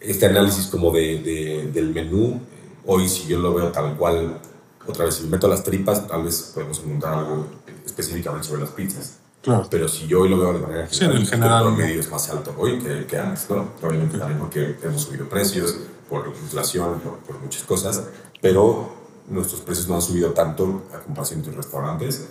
[0.00, 2.40] este análisis como de, de- del menú,
[2.86, 4.40] hoy si yo lo veo tal cual,
[4.86, 7.46] otra vez si me meto las tripas, tal vez podemos encontrar algo
[7.84, 9.18] específicamente sobre las pizzas.
[9.42, 9.66] Claro.
[9.70, 12.10] Pero si yo hoy lo veo de manera Sí, en el general, el promedio es
[12.10, 13.70] más alto hoy que, que antes, ¿no?
[13.82, 15.76] Obviamente también porque hemos subido precios,
[16.08, 18.04] por inflación, por, por muchas cosas,
[18.40, 18.92] pero
[19.28, 22.28] nuestros precios no han subido tanto a comparación de otros restaurantes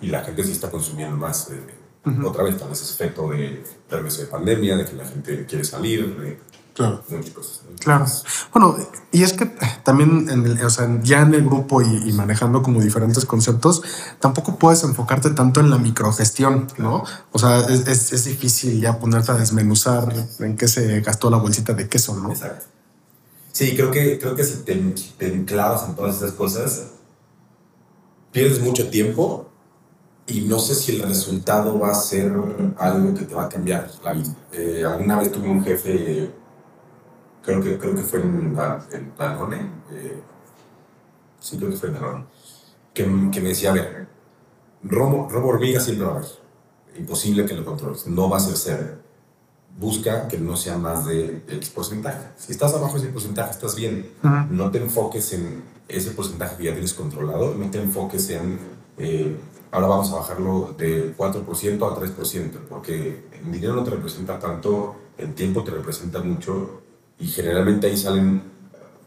[0.00, 1.50] y la gente sí está consumiendo más.
[1.50, 1.60] eh,
[2.24, 5.64] Otra vez, tal vez es efecto de regreso de pandemia, de que la gente quiere
[5.64, 6.38] salir, de
[6.74, 7.02] Claro.
[7.08, 7.60] Muchas cosas.
[7.78, 8.04] Claro.
[8.52, 8.76] Bueno,
[9.12, 9.46] y es que
[9.84, 13.82] también, en el, o sea, ya en el grupo y, y manejando como diferentes conceptos,
[14.18, 17.04] tampoco puedes enfocarte tanto en la microgestión, ¿no?
[17.30, 21.36] O sea, es, es, es difícil ya ponerte a desmenuzar en qué se gastó la
[21.36, 22.32] bolsita de queso, ¿no?
[22.32, 22.66] Exacto.
[23.52, 24.74] Sí, creo que, creo que si te,
[25.16, 26.86] te enclavas en todas esas cosas,
[28.32, 29.48] pierdes mucho tiempo
[30.26, 32.32] y no sé si el resultado va a ser
[32.78, 34.34] algo que te va a cambiar la vida.
[34.52, 36.32] Eh, alguna vez tuve un jefe,
[37.44, 38.56] creo que, creo que fue en,
[38.92, 40.20] en Danone, eh,
[41.40, 42.24] sí creo que fue en Danone,
[42.92, 44.08] que, que me decía, a ver,
[44.82, 46.28] robo, robo hormiga siempre va a haber,
[46.96, 48.98] imposible que lo controles, no va a ser cero.
[49.76, 52.28] Busca que no sea más de X porcentaje.
[52.36, 54.08] Si estás abajo de ese porcentaje, estás bien.
[54.22, 54.54] Ujú.
[54.54, 58.60] No te enfoques en ese porcentaje que ya tienes controlado, no te enfoques en
[58.98, 59.36] eh,
[59.74, 61.42] ahora vamos a bajarlo de 4%
[61.82, 66.82] a 3%, porque el dinero no te representa tanto, el tiempo te representa mucho
[67.18, 68.42] y generalmente ahí salen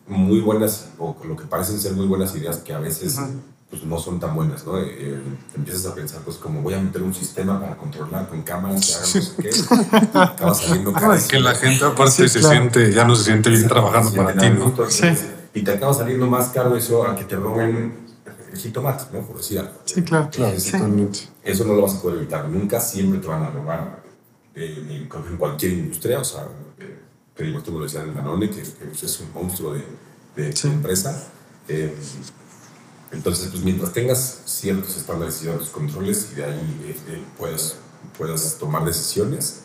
[0.08, 3.20] muy buenas, o lo que parecen ser muy buenas ideas que a veces
[3.70, 4.78] pues, no son tan buenas, ¿no?
[4.80, 5.22] Eh, eh,
[5.56, 8.94] empiezas a pensar, pues como voy a meter un sistema para controlar con cámaras que
[8.94, 11.28] hagan no sé qué, acaba saliendo carísimo.
[11.30, 12.56] Que la gente aparte Sí, se claro.
[12.56, 14.64] siente, ya no se siente bien trabajando para en ti, ¿no?
[14.66, 15.08] punto, Sí.
[15.54, 17.98] Y te acaba saliendo más caro eso a que te roben
[18.54, 19.26] el jitomate, ¿no?
[19.26, 19.74] Por decir algo.
[19.86, 20.30] Sí, claro.
[20.32, 20.72] Claro, Sí.
[20.72, 21.20] totalmente.
[21.44, 22.48] Eso no lo vas a poder evitar.
[22.48, 24.04] Nunca, siempre te van a robar.
[24.56, 26.48] eh, en cualquier industria, o sea,
[27.44, 29.86] me lo decías en Danone, que, que es un monstruo de,
[30.36, 30.68] de Sí.
[30.68, 31.28] empresa.
[31.68, 31.96] Eh,
[33.12, 37.76] entonces, pues mientras tengas ciertos estándares y ciertos controles y de ahí eh, eh, puedas,
[38.18, 39.62] puedas tomar decisiones,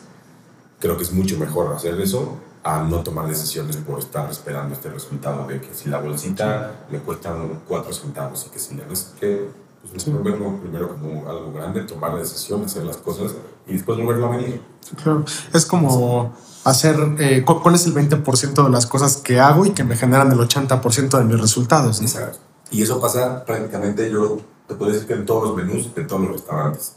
[0.79, 4.89] creo que es mucho mejor hacer eso a no tomar decisiones por estar esperando este
[4.89, 7.35] resultado de que si la bolsita me cuesta
[7.67, 9.49] 4 centavos y que si la no sé qué,
[9.81, 13.33] pues mejor verlo primero como algo grande, tomar la decisión, hacer las cosas
[13.67, 14.61] y después volverlo a medir.
[15.03, 15.25] Claro.
[15.53, 16.33] Es como
[16.63, 19.95] hacer, eh, cu- ¿cuál es el 20% de las cosas que hago y que me
[19.95, 21.99] generan el 80% de mis resultados?
[22.01, 22.07] ¿no?
[22.07, 22.39] Exacto.
[22.71, 26.21] Y eso pasa prácticamente, yo te puedo decir que en todos los menús, de todos
[26.21, 26.93] los restaurantes.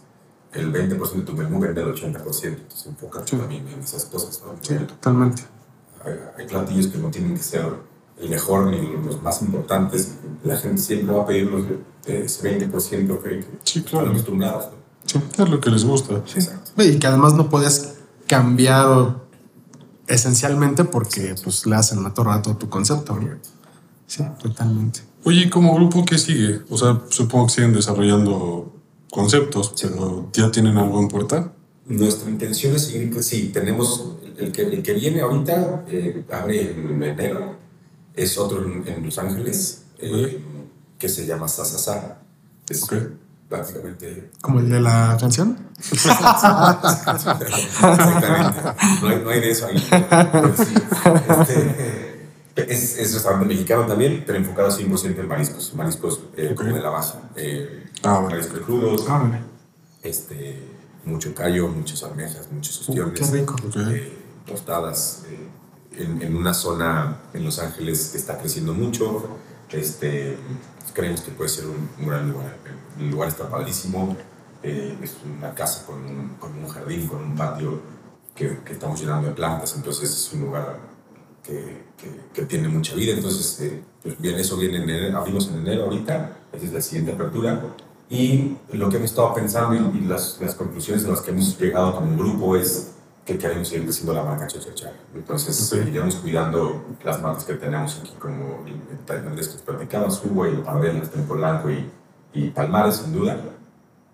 [0.52, 2.14] El 20% de tu menú vende el 80%,
[2.62, 3.36] entonces enfócate Sí.
[3.36, 4.40] también en esas cosas.
[4.46, 4.52] ¿no?
[4.62, 5.42] Sí, totalmente.
[6.04, 7.66] Hay, hay platillos que no tienen que ser
[8.18, 10.12] el mejor ni los más importantes.
[10.44, 11.64] La gente siempre va a pedir los
[12.06, 14.08] ese 20% que, Sí, claro.
[14.10, 14.66] acostumbrados.
[14.66, 14.70] ¿no?
[15.04, 16.14] Sí, es lo que les gusta.
[16.14, 16.82] Exacto.
[16.82, 17.94] Y que además no puedes
[18.26, 19.25] cambiar
[20.06, 23.16] esencialmente porque pues le hacen la torre a todo tu concepto.
[23.16, 23.28] ¿no?
[24.06, 25.00] Sí, totalmente.
[25.24, 26.60] Oye, ¿y como grupo qué sigue?
[26.70, 28.72] O sea, supongo que siguen desarrollando
[29.10, 31.52] conceptos, pero ¿ya tienen algo en puerta?
[31.86, 36.72] Nuestra intención es seguir, pues sí, tenemos el que, el que viene ahorita, eh, abre
[36.72, 37.56] en enero,
[38.14, 40.40] es otro en, en Los Ángeles, eh,
[40.98, 42.18] que se llama Sasasa.
[42.68, 42.94] Es Ok.
[43.48, 45.56] Prácticamente Como el de la canción.
[45.92, 47.46] Exactamente.
[49.02, 49.86] No hay, no hay de eso ahí.
[50.32, 50.74] Pero sí,
[51.40, 55.74] este, es, es restaurante mexicano también, pero enfocado 100% en mariscos.
[55.74, 57.20] Mariscos eh, como de la baja.
[57.36, 58.30] Eh, Ah, bueno.
[58.36, 59.40] mariscos crudos, Órale.
[60.02, 60.62] este,
[61.04, 63.18] mucho callo, muchas almejas, muchos ostiones.
[63.18, 63.56] qué rico.
[63.90, 65.22] Eh, tostadas.
[65.28, 65.48] eh,
[65.98, 69.28] en, en una zona en Los Ángeles que está creciendo mucho.
[69.70, 70.36] Este,
[70.94, 72.56] creemos que puede ser un, un gran lugar.
[72.98, 74.16] El lugar está padrísimo.
[74.62, 77.80] eh, es una casa con un, con un jardín, con un patio
[78.34, 79.74] que, que estamos llenando de plantas.
[79.76, 80.78] Entonces es un lugar
[81.42, 83.12] que, que- que tiene mucha vida.
[83.14, 86.36] Entonces, eh, pues bien, eso viene en enero, abrimos en enero ahorita.
[86.52, 87.62] Esa es la siguiente apertura.
[88.08, 91.58] Y lo que hemos estado pensando y, y las, las conclusiones a las que hemos
[91.60, 92.92] llegado como grupo es
[93.26, 94.92] que queremos seguir creciendo la marca Chachacha.
[95.14, 95.80] Entonces, Ok.
[95.80, 101.10] seguiremos cuidando las marcas que tenemos aquí, como el el tailandés que platicaba, Subway, Pardelas,
[101.10, 101.90] Tempolanco y,
[102.32, 103.36] y Palmares, sin duda.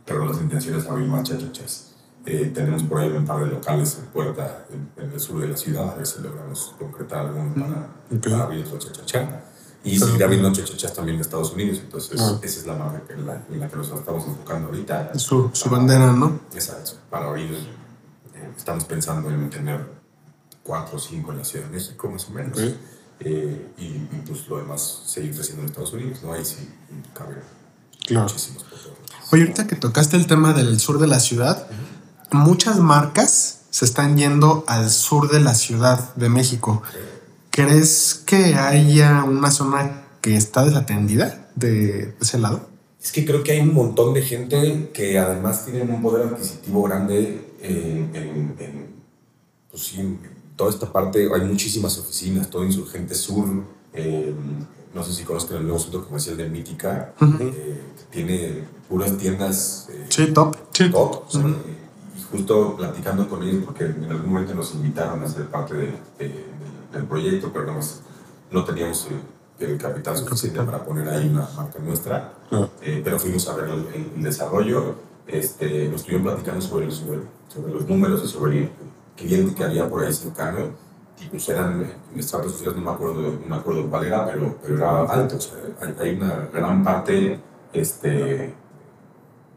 [0.06, 1.94] Pero nuestra intención es abrir más Chachachas.
[2.24, 5.48] Eh, tenemos por ahí un par de locales en puerta en, en el sur de
[5.48, 8.22] la ciudad, a ver si logramos concretar alguno para, Ok.
[8.24, 9.44] para abrir otro Chachachá.
[9.84, 11.80] Y seguir abriendo Chachachas también en Estados Unidos.
[11.82, 12.38] Entonces, Ah.
[12.40, 15.18] esa es la marca que- en la, en la que nos estamos enfocando ahorita.
[15.18, 16.40] Su, su bandera, ¿no?
[16.54, 16.92] Exacto.
[17.10, 17.50] Para abrir,
[18.56, 19.86] estamos pensando en tener
[20.62, 22.58] cuatro o cinco en la Ciudad de México, más o menos.
[23.20, 26.32] Eh, y, y, pues lo demás, seguir creciendo en Estados Unidos, ¿no?
[26.32, 26.68] Ahí sí
[27.14, 27.36] cabe
[28.06, 28.26] Claro.
[28.26, 28.64] muchísimos.
[29.30, 31.66] Oye, ahorita que tocaste el tema del sur de la ciudad,
[32.32, 36.82] muchas marcas se están yendo al sur de la ciudad de México.
[37.50, 42.68] ¿Crees que haya una zona que está desatendida de ese lado?
[43.02, 46.82] Es que creo que hay un montón de gente que además tienen un poder adquisitivo
[46.82, 48.94] grande en, en- en,
[49.70, 50.18] pues sí, en
[50.56, 51.28] toda esta parte.
[51.34, 53.46] Hay muchísimas oficinas, todo Insurgente Sur.
[53.94, 54.34] eh,
[54.94, 59.88] no sé si conozcan el nuevo centro comercial de Mítica, eh, que tiene puras tiendas
[59.90, 60.54] eh, Sí, top.
[60.72, 60.90] Sí.
[60.90, 61.24] top.
[61.34, 65.86] Y justo platicando con ellos, porque en algún momento nos invitaron a ser parte de,
[66.18, 66.52] de- de-
[66.98, 67.80] el proyecto, pero no,
[68.50, 69.08] no teníamos
[69.60, 72.34] el, el capital suficiente para poner ahí una marca nuestra.
[72.82, 73.86] Eh, pero fuimos a ver el,
[74.16, 74.96] el desarrollo,
[75.26, 77.20] este, nos estuvieron platicando sobre, sobre,
[77.52, 78.70] sobre, los números y sobre el
[79.16, 80.70] cliente que había por ahí cercano.
[81.20, 81.82] Y pues eran,
[82.12, 85.36] en estratos sociales no me acuerdo, no me acuerdo cuál era, pero, pero era alto.
[85.36, 87.40] O sea, hay, hay una gran parte
[87.72, 88.54] este,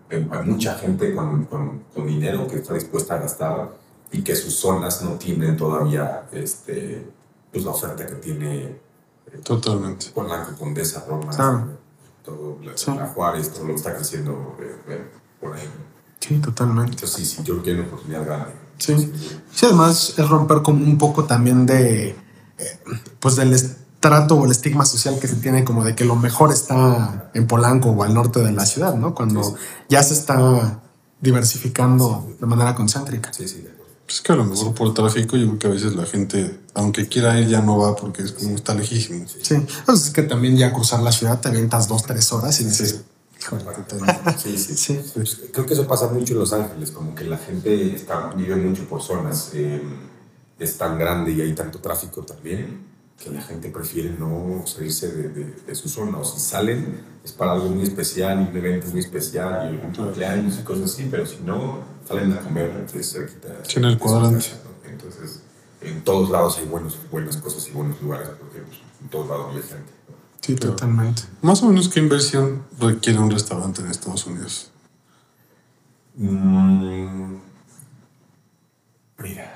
[0.10, 3.72] hay mucha gente con, con, con, dinero que está dispuesta a gastar
[4.12, 7.06] y que sus zonas no tienen todavía este,
[7.52, 8.80] pues la oferta que tiene eh,
[9.44, 10.12] Totalmente.
[10.14, 11.66] con la Condesa, Roma, ah.
[12.24, 12.92] todo, la, sí.
[12.96, 15.08] la, Juárez, todo lo que está creciendo eh, eh,
[15.42, 15.68] por ahí.
[16.28, 16.94] Sí, totalmente.
[16.94, 18.52] Entonces, sí, sí, yo creo que hay una oportunidad grande.
[18.78, 19.14] Sí.
[19.54, 22.80] sí, además es romper como un poco también de, eh,
[23.20, 23.56] pues del
[24.00, 27.48] trato o el estigma social que se tiene como de que lo mejor está en
[27.48, 29.16] Polanco o al norte de la ciudad, ¿no?
[29.16, 29.86] Cuando sí, sí.
[29.90, 30.82] ya se está
[31.22, 33.32] diversificando sí, de manera concéntrica.
[33.32, 33.66] Sí, sí.
[34.06, 37.08] Pues que a lo mejor por tráfico yo creo que a veces la gente, aunque
[37.08, 39.26] quiera ir, ya no va porque es como está lejísimo.
[39.28, 42.66] Sí, entonces es que también ya cruzar la ciudad te avientas dos, tres horas y
[42.66, 43.06] dices...
[44.38, 45.02] Sí, sí, sí.
[45.52, 48.86] Creo que eso pasa mucho en Los Ángeles, como que la gente está, vive mucho
[48.86, 49.52] por zonas.
[49.54, 49.82] Eh,
[50.58, 55.30] es tan grande y hay tanto tráfico también que la gente prefiere no salirse de,
[55.30, 56.18] de, de, su zona.
[56.18, 59.94] O si salen, es para algo muy especial, y un evento muy especial, y un
[59.94, 63.50] cumpleaños y cosas así, pero si no, salen a comer de cerquita.
[63.64, 64.48] Sí, en el cuadrante.
[64.86, 65.42] Entonces,
[65.82, 69.56] en todos lados hay buenos, buenas cosas y buenos lugares, porque pues, en todos lados
[69.56, 69.92] hay gente.
[70.46, 71.24] Sí, pero, totalmente.
[71.42, 74.70] Más o menos, ¿qué inversión requiere un restaurante en Estados Unidos?
[76.16, 77.38] Mm,
[79.18, 79.56] mira.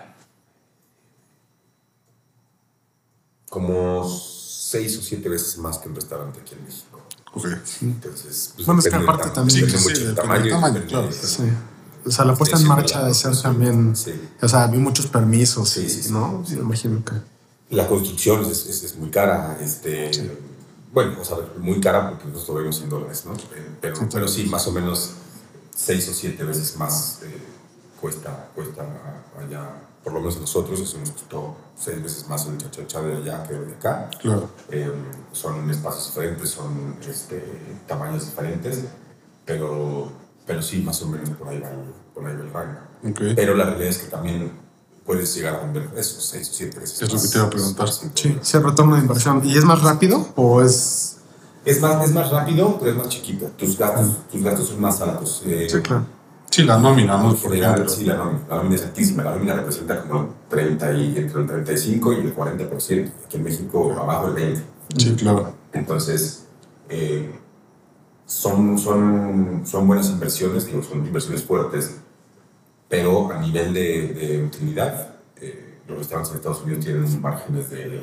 [3.49, 7.01] como seis o siete veces más que un restaurante aquí en México.
[7.33, 7.53] Okay.
[7.81, 10.49] Entonces, pues bueno, es que aparte también depende mucho del tamaño.
[10.49, 11.11] tamaño claro.
[11.11, 11.43] Sí.
[12.05, 13.95] O sea, la puesta en marcha de ser también.
[13.95, 14.13] Sí.
[14.41, 16.43] O sea, había muchos permisos, sí, sí, ¿no?
[16.47, 16.55] Sí.
[16.55, 17.13] Me imagino que.
[17.75, 19.59] La construcción es, es, es muy cara.
[19.61, 20.31] Este, sí.
[20.91, 23.33] Bueno, o sea, muy cara porque nosotros lo vemos en dólares, ¿no?
[23.81, 25.13] Pero, sí, pero sí, más o menos
[25.75, 27.41] seis o siete veces más eh,
[27.99, 28.85] cuesta, cuesta
[29.39, 33.17] allá por lo menos a nosotros, eso nos costó seis veces más el chachachá de
[33.17, 34.09] allá que de acá.
[34.19, 34.49] Claro.
[34.69, 34.91] Eh,
[35.31, 37.43] son espacios diferentes, son este,
[37.87, 38.85] tamaños diferentes,
[39.45, 40.11] pero,
[40.45, 42.79] pero sí, más o menos por ahí va el, por ahí va el rango.
[43.11, 43.35] Okay.
[43.35, 44.51] Pero la realidad es que también
[45.09, 47.01] puedes llegar a vender eso seis o siete veces.
[47.01, 47.89] Es lo que te iba a preguntar.
[47.91, 49.41] Sí, el retorno de inversión.
[49.43, 51.17] ¿Y es más rápido o es...?
[51.65, 53.47] Es más, es más rápido, pero es más chiquito.
[53.57, 54.31] Tus gastos, mm.
[54.31, 55.41] tus gastos son más altos.
[55.47, 56.05] Eh, sí, claro
[56.51, 57.33] Sí, la nómina, ¿no?
[57.33, 57.75] Por sí, la
[58.17, 58.45] nómina.
[58.47, 59.23] La nómina es altísima.
[59.23, 63.11] La nómina representa como 30 y, entre el 35 y el 40%.
[63.25, 64.61] Aquí en México, abajo el 20%.
[64.95, 65.55] Sí, claro.
[65.73, 66.45] Entonces,
[66.87, 67.33] eh,
[68.27, 71.97] son, son, son buenas inversiones, digo, son inversiones fuertes,
[72.89, 78.01] pero a nivel de, de utilidad, eh, los restaurantes en Estados Unidos tienen márgenes de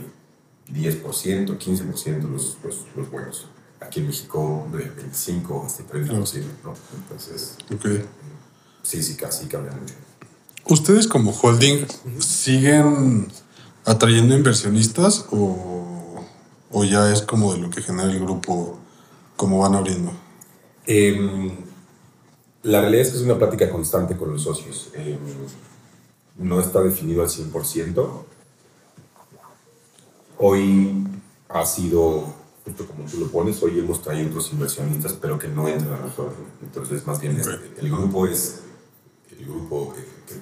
[0.73, 3.49] 10%, 15% los, los, los buenos
[3.81, 6.09] aquí en México de 25 hasta 30%,
[6.65, 6.75] ¿no?
[6.97, 8.05] Entonces, okay.
[8.83, 9.95] sí, sí, casi cambia mucho.
[10.69, 11.87] ¿Ustedes como holding
[12.19, 13.29] siguen
[13.85, 16.25] atrayendo inversionistas o,
[16.71, 18.79] o ya es como de lo que genera el grupo,
[19.37, 20.13] como van abriendo?
[20.87, 21.53] Eh,
[22.67, 24.91] la realidad es que es una plática constante con los socios.
[24.95, 25.17] Eh,
[26.37, 28.25] no está definido al 100%.
[30.39, 31.07] Hoy
[31.49, 32.25] ha sido
[32.65, 36.01] justo como tú lo pones, hoy hemos traído otros inversionistas, pero que no entran a
[36.01, 36.35] nosotros.
[36.61, 38.63] Entonces, más bien, este, el grupo es
[39.31, 39.95] el grupo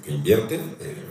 [0.03, 1.05] que, invierte, eh,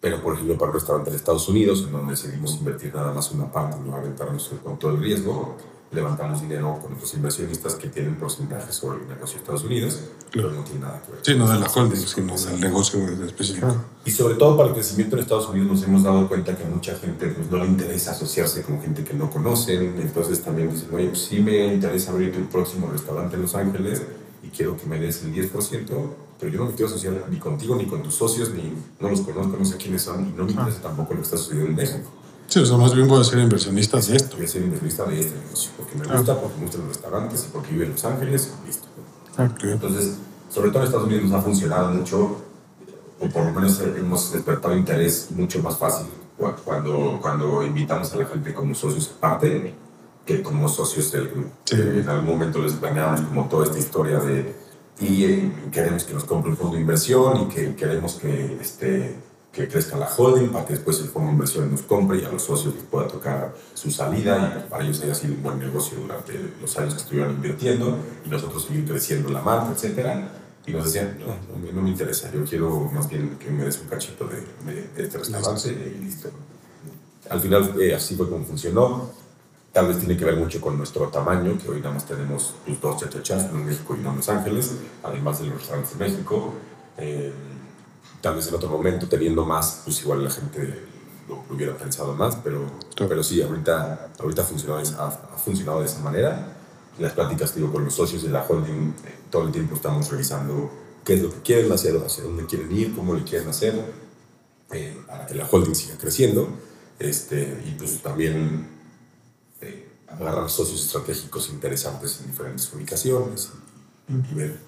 [0.00, 3.32] pero por ejemplo, para un restaurante en Estados Unidos, en donde decidimos invertir nada más
[3.32, 5.56] una parte, no aventarnos con todo el riesgo,
[5.92, 10.00] levantamos dinero con otros inversionistas que tienen porcentajes sobre el negocio de Estados Unidos,
[10.32, 11.20] pero no tiene nada que ver.
[11.22, 13.74] Sí, no de la holding, sino del negocio específico.
[14.04, 16.68] Y sobre todo para el crecimiento en Estados Unidos nos hemos dado cuenta que a
[16.68, 20.88] mucha gente pues, no le interesa asociarse con gente que no conocen, entonces también dicen,
[20.92, 24.02] oye, pues sí me interesa abrir tu próximo restaurante en Los Ángeles
[24.42, 25.50] y quiero que me des el 10%,
[26.38, 29.20] pero yo no me quiero asociar ni contigo ni con tus socios, ni no los
[29.20, 31.76] conozco, no sé quiénes son, y no me interesa tampoco lo que está sucediendo en
[31.76, 32.10] México.
[32.46, 34.36] Sí, o sea, más bien voy a ser inversionista de esto.
[34.36, 37.46] Voy a ser inversionista de este negocio, porque me gusta, porque me gustan los restaurantes
[37.48, 38.86] y porque vivo en Los Ángeles, listo.
[39.32, 39.72] Okay.
[39.72, 40.16] Entonces,
[40.48, 42.36] sobre todo en Estados Unidos nos ha funcionado mucho,
[43.20, 46.06] o por lo menos hemos despertado interés mucho más fácil
[46.64, 49.74] cuando, cuando invitamos a la gente como socios aparte
[50.24, 51.50] que como socios del grupo.
[51.64, 51.76] Sí.
[51.76, 54.66] En algún momento les planeamos como toda esta historia de
[54.98, 59.14] y eh, queremos que nos compre un fondo de inversión y que queremos que este,
[59.56, 62.30] que crezca la holding para que después el fondo de inversión nos compre y a
[62.30, 65.98] los socios les pueda tocar su salida y para ellos haya sido un buen negocio
[65.98, 67.96] durante los años que estuvieron invirtiendo
[68.26, 70.30] y nosotros seguir creciendo la marca, etcétera.
[70.66, 73.80] Y nos decían, no, no, no, me interesa, yo quiero más bien que me des
[73.80, 76.28] un cachito de, de, de este restaurante y listo.
[77.30, 79.10] al final eh, así fue como funcionó.
[79.72, 82.80] Tal vez tiene que ver mucho con nuestro tamaño, que hoy nada más tenemos pues,
[82.80, 86.08] dos chachachas, uno en México y uno en Los Ángeles, además de los restaurantes de
[86.08, 86.54] México.
[86.98, 87.32] Eh,
[88.26, 90.82] tal vez en otro momento, teniendo más, pues igual la gente
[91.28, 92.66] lo, lo hubiera pensado más, pero,
[92.96, 96.56] pero sí, ahorita, ahorita ha, funcionado, ha, ha funcionado de esa manera.
[96.98, 100.10] Las pláticas que digo con los socios de la holding, eh, todo el tiempo estamos
[100.10, 100.68] revisando
[101.04, 103.80] qué es lo que quieren hacer, hacia dónde quieren ir, cómo lo quieren hacer,
[104.72, 106.48] eh, para que la holding siga creciendo.
[106.98, 108.66] Este, y pues también
[109.60, 113.50] eh, agarrar socios estratégicos interesantes en diferentes ubicaciones
[114.08, 114.58] y, ver,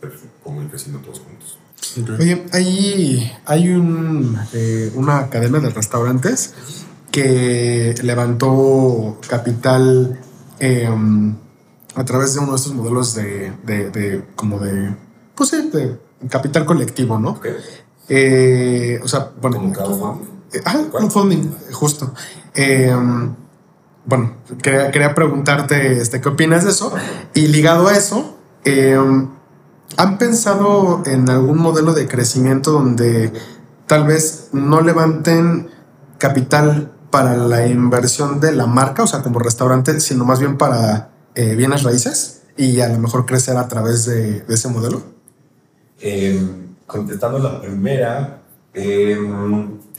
[0.42, 1.58] cómo ir creciendo todos juntos.
[2.18, 6.54] Oye, hay, hay un, eh, una cadena de restaurantes
[7.12, 10.18] que levantó capital
[10.60, 10.88] eh,
[11.94, 14.94] a través de uno de estos modelos de, de, de como de,
[15.34, 17.30] pues sí, de capital colectivo, ¿no?
[17.30, 17.54] Okay.
[18.08, 19.72] Eh, o sea, bueno, Como
[20.90, 21.38] crowdfunding.
[21.46, 22.12] eh, justo.
[22.54, 22.94] Eh,
[24.04, 26.92] bueno, quería, quería preguntarte este, qué opinas de eso.
[27.34, 28.37] Y ligado a eso,
[28.68, 29.28] eh,
[29.96, 33.32] ¿han pensado en algún modelo de crecimiento donde
[33.86, 35.70] tal vez no levanten
[36.18, 41.10] capital para la inversión de la marca, o sea, como restaurante, sino más bien para
[41.34, 45.02] eh, bienes raíces y a lo mejor crecer a través de, de ese modelo?
[46.00, 46.40] Eh,
[46.86, 48.42] contestando la primera,
[48.74, 49.16] eh,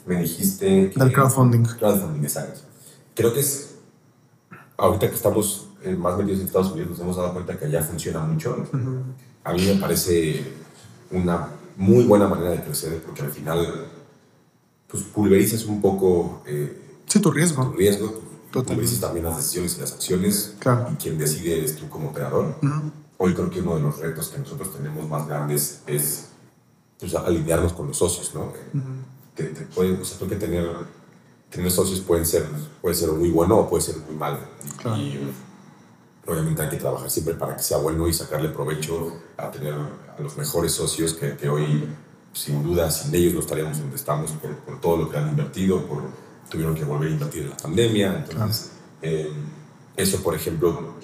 [0.05, 0.91] me dijiste...
[0.91, 1.63] que- Del crowdfunding.
[1.63, 2.61] Crowdfunding, exacto.
[3.15, 3.75] Creo que es...
[4.77, 8.19] Ahorita que estamos más metidos en Estados Unidos, nos hemos dado cuenta que allá funciona
[8.19, 8.67] mucho.
[9.43, 10.43] A mí me parece
[11.11, 13.87] una muy buena manera de crecer porque al final
[14.87, 17.73] pues pulverizas un poco eh, Sí, tu riesgo.
[17.77, 18.19] riesgo, tu-
[18.51, 18.73] Totalmente.
[18.73, 20.89] pulverizas también las decisiones y las acciones Claro.
[20.91, 22.55] y quien decide eres tú como operador.
[23.17, 26.29] Hoy creo que uno de los retos que nosotros tenemos más grandes es
[26.99, 28.51] pues, alinearnos con los socios, ¿no?
[29.35, 30.67] Que te pueden, o sea, creo que tener,
[31.49, 32.45] tener socios pueden ser,
[32.81, 34.39] puede ser muy bueno o puede ser muy malo.
[34.81, 34.97] Claro.
[35.01, 35.19] y,
[36.29, 40.21] obviamente hay que trabajar siempre para que sea bueno y sacarle provecho a tener a
[40.21, 41.87] los mejores socios que, que hoy,
[42.33, 45.85] sin duda, sin ellos no estaríamos donde estamos por, por todo lo que han invertido,
[45.85, 46.03] por,
[46.49, 48.25] tuvieron que volver a invertir en la pandemia.
[48.27, 48.71] Entonces,
[49.01, 49.31] eh,
[49.95, 50.95] eso, por ejemplo,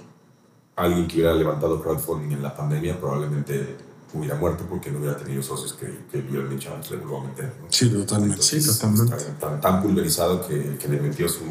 [0.76, 3.78] alguien que hubiera levantado crowdfunding en la pandemia probablemente
[4.14, 7.24] hubiera muerto porque no hubiera tenido socios que, que hubieran dicho, "Ah, le vuelvo a
[7.26, 7.46] meter.
[7.62, 7.68] ¿no?
[7.70, 8.42] Sí, totalmente.
[8.42, 9.16] Sí, totalmente.
[9.40, 11.44] Tan, tan pulverizado que que le metió su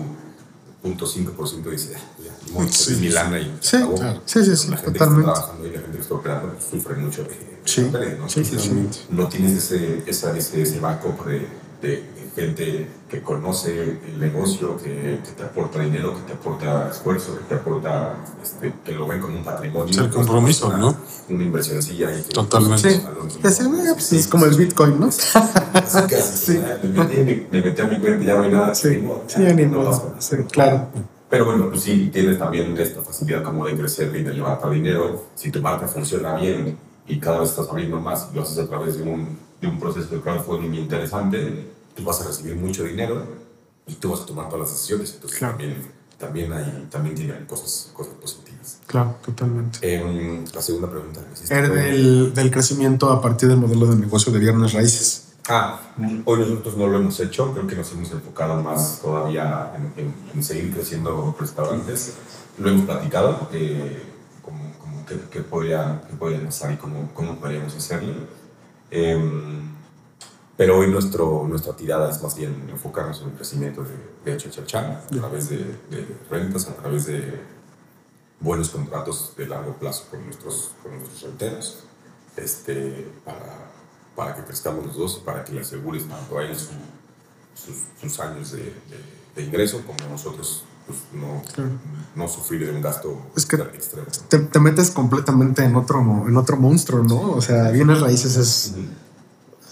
[0.85, 3.95] punto 5% dice, "Ah, ya, Sí, es mi lana y Sí, acabó".
[3.95, 4.21] claro.
[4.27, 5.25] Sí, sí, sí, La gente totalmente.
[5.25, 7.31] que está trabajando y la gente que está operando sufre mucho de,
[7.65, 8.29] Sí, ¿no?
[8.29, 11.49] sí, sí, No tienes ese, esa, ese, ese backup de,
[11.81, 12.05] de
[12.35, 17.45] gente que conoce el negocio, que, que te aporta dinero, que te aporta esfuerzo, que
[17.45, 19.93] te aporta, este, que lo ven como un patrimonio.
[19.95, 20.97] Sí, el compromiso, una, ¿no?
[21.29, 22.91] Una inversioncilla Totalmente.
[22.91, 23.01] Sí,
[23.93, 25.07] pues, es como el Bitcoin, ¿no?
[25.09, 26.61] Casi, Sí.
[26.83, 28.75] Me metí, me, me metí a mi cuenta y ya no hay nada.
[28.75, 30.15] Sí, ni modo, sí, ni no.
[30.19, 30.89] Sí, claro.
[31.31, 35.25] Pero bueno, pues sí, tienes también esta facilidad como de crecer y de levantar dinero.
[35.35, 36.77] Si tu marca funciona bien
[37.07, 39.79] y cada vez estás abriendo más y lo haces a través de un, de un
[39.79, 43.27] proceso de crowdfunding interesante, tú vas a recibir mucho dinero
[43.87, 45.13] y tú vas a tomar todas las decisiones.
[45.15, 45.53] Entonces Claro.
[45.57, 45.87] también,
[46.19, 48.79] también, hay, también tienen cosas, cosas positivas.
[48.87, 49.79] Claro, totalmente.
[49.83, 51.21] Em, la segunda pregunta
[51.51, 55.21] Era del, del crecimiento a partir del modelo de negocio de bienes raíces.
[55.47, 55.79] Ah,
[56.25, 60.15] hoy nosotros no lo hemos hecho, creo que nos hemos enfocado más todavía en, en-
[60.35, 62.15] en seguir creciendo restaurantes.
[62.57, 64.03] Lo hemos platicado, eh,
[64.43, 65.05] como, como
[65.51, 68.15] podría, qué podría pasar y cómo, cómo podríamos hacerlo.
[68.91, 69.74] Em,
[70.57, 75.01] pero hoy nuestro, nuestra tirada es más bien enfocarnos en el crecimiento de, de Chachachá,
[75.05, 77.41] a través de, de rentas, a través de
[78.41, 81.85] buenos contratos de largo plazo con nuestros, con nuestros renteros,
[82.37, 83.71] este, para,
[84.15, 87.77] para que crezcamos los dos y para que le asegures tanto a ellos su- sus,
[88.01, 88.75] sus años de,
[89.37, 91.43] de- ingreso como nosotros pues, no,
[92.15, 94.07] no sufrir de un gasto Es que- extremo.
[94.29, 97.33] Te, te metes completamente en otro, en otro monstruo, ¿no?
[97.33, 98.75] O sea, bienes raíces es,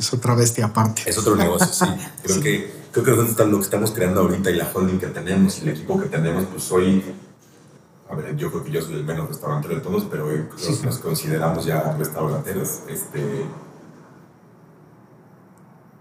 [0.02, 1.02] es otra bestia aparte.
[1.06, 1.86] Es otro negocio, sí.
[2.22, 5.58] Creo que creo que nosotros lo que estamos creando ahorita y la holding que tenemos
[5.58, 7.02] y el equipo que tenemos, pues hoy,
[8.10, 10.84] a ver, yo creo que yo soy el menos restaurantero de todos, pero hoy nos,
[10.84, 12.80] nos consideramos ya restauranteros.
[12.88, 13.46] Este,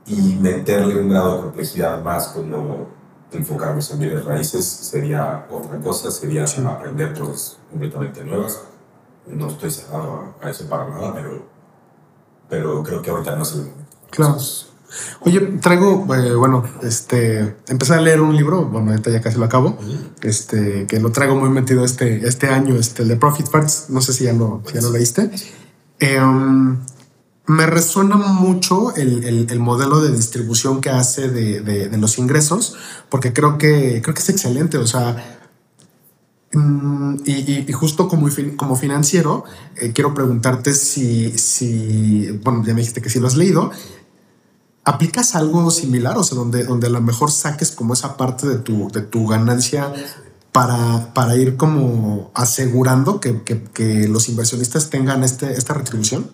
[0.07, 2.89] y meterle un grado de complejidad más como
[3.31, 8.63] enfocarnos en bienes raíces sería otra cosa, sería aprender cosas completamente nuevas.
[9.27, 11.45] No estoy cerrado a, a eso para nada, pero,
[12.49, 13.80] pero creo que ahorita no es el momento.
[14.11, 14.37] Claro.
[15.21, 19.45] Oye, traigo, eh, bueno, este, empecé a leer un libro, bueno, ahorita ya casi lo
[19.45, 19.77] acabo,
[20.21, 24.01] este, que lo traigo muy metido este, este año, este, el de Profit First, no
[24.01, 25.31] sé si ya lo, si ya lo leíste.
[25.99, 26.77] Em,
[27.45, 32.75] me resuena mucho el, el, modelo de distribución que hace de, de, los ingresos,
[33.09, 34.77] porque creo que, creo que es excelente.
[34.77, 35.39] O sea,
[36.53, 39.43] mm, y, y, justo como, como financiero,
[39.75, 43.71] eh, quiero preguntarte si, si, bueno, ya me dijiste que si lo has leído,
[44.83, 46.17] ¿aplicas algo similar?
[46.17, 49.27] O sea, donde, donde a lo mejor saques como esa parte de tu, de tu
[49.27, 49.93] ganancia
[50.51, 56.29] para, para ir como asegurando que, que, los inversionistas tengan este, esta retribución?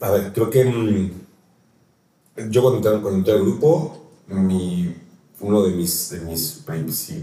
[0.00, 4.94] A ver, creo que mm, yo cuando entré, cuando entré al grupo, mi,
[5.40, 6.62] uno de mis, de mis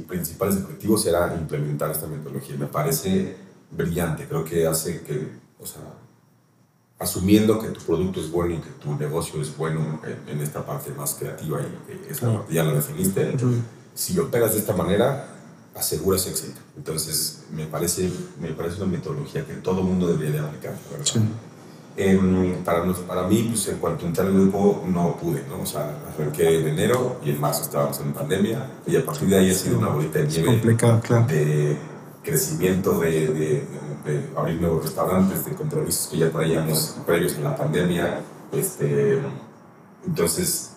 [0.08, 2.56] principales objetivos era implementar esta metodología.
[2.58, 3.36] Me parece
[3.72, 5.30] brillante, creo que hace que,
[5.60, 5.82] o sea,
[7.00, 10.92] asumiendo que tu producto es bueno y que tu negocio es bueno en, esta parte
[10.92, 13.36] más creativa y esa ya lo definiste,
[13.94, 15.28] si operas de esta manera,
[15.76, 16.60] aseguras éxito.
[16.76, 21.24] Entonces, me parece, me parece una metodología que todo mundo debería de aplicar, ¿verdad?
[22.00, 25.62] Em, para, para mí, pues en cuanto entré al grupo, no pude, ¿no?
[25.62, 29.38] O sea, arranqué en enero y en marzo estábamos en pandemia y a partir de
[29.38, 30.78] ahí ha sido una bolita de nieve
[31.28, 31.78] de
[32.28, 33.28] crecimiento, de,
[34.06, 38.22] de, abrir nuevos restaurantes, de compromisos que ya traíamos previos en la pandemia.
[38.52, 39.20] Este,
[40.06, 40.74] entonces,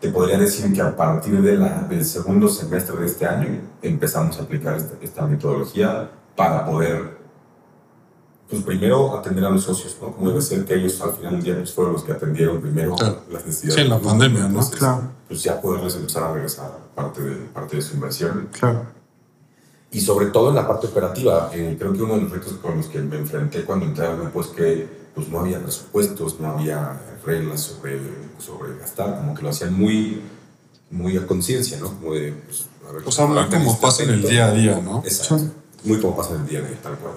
[0.00, 4.38] te podría decir que a partir de la, del segundo semestre de este año empezamos
[4.38, 7.22] a aplicar esta, esta metodología para poder
[8.48, 10.12] pues primero atender a los socios, ¿no?
[10.12, 12.94] Como debe ser que ellos al final del día pues, fueron los que atendieron primero
[13.30, 13.74] las necesidades.
[13.74, 14.60] Sí, en la pandemia, ¿no?
[14.70, 15.02] claro.
[15.26, 18.48] Pues ya poderles empezar a regresar parte de, parte de su inversión.
[18.52, 19.01] Claro.
[19.92, 22.78] Y sobre todo en la parte operativa, eh, creo que uno de los retos con
[22.78, 26.52] los que me enfrenté cuando entré al grupo es que pues, no había presupuestos, no
[26.52, 28.00] había reglas sobre,
[28.38, 30.22] sobre gastar, como que lo hacían muy,
[30.90, 31.88] muy a conciencia, ¿no?
[31.88, 35.02] Como de, pues, a ver, o sea, como pasa en el día a día, ¿no?
[35.04, 35.52] Exacto.
[35.84, 37.14] Muy como pasa en el día a día, tal cual.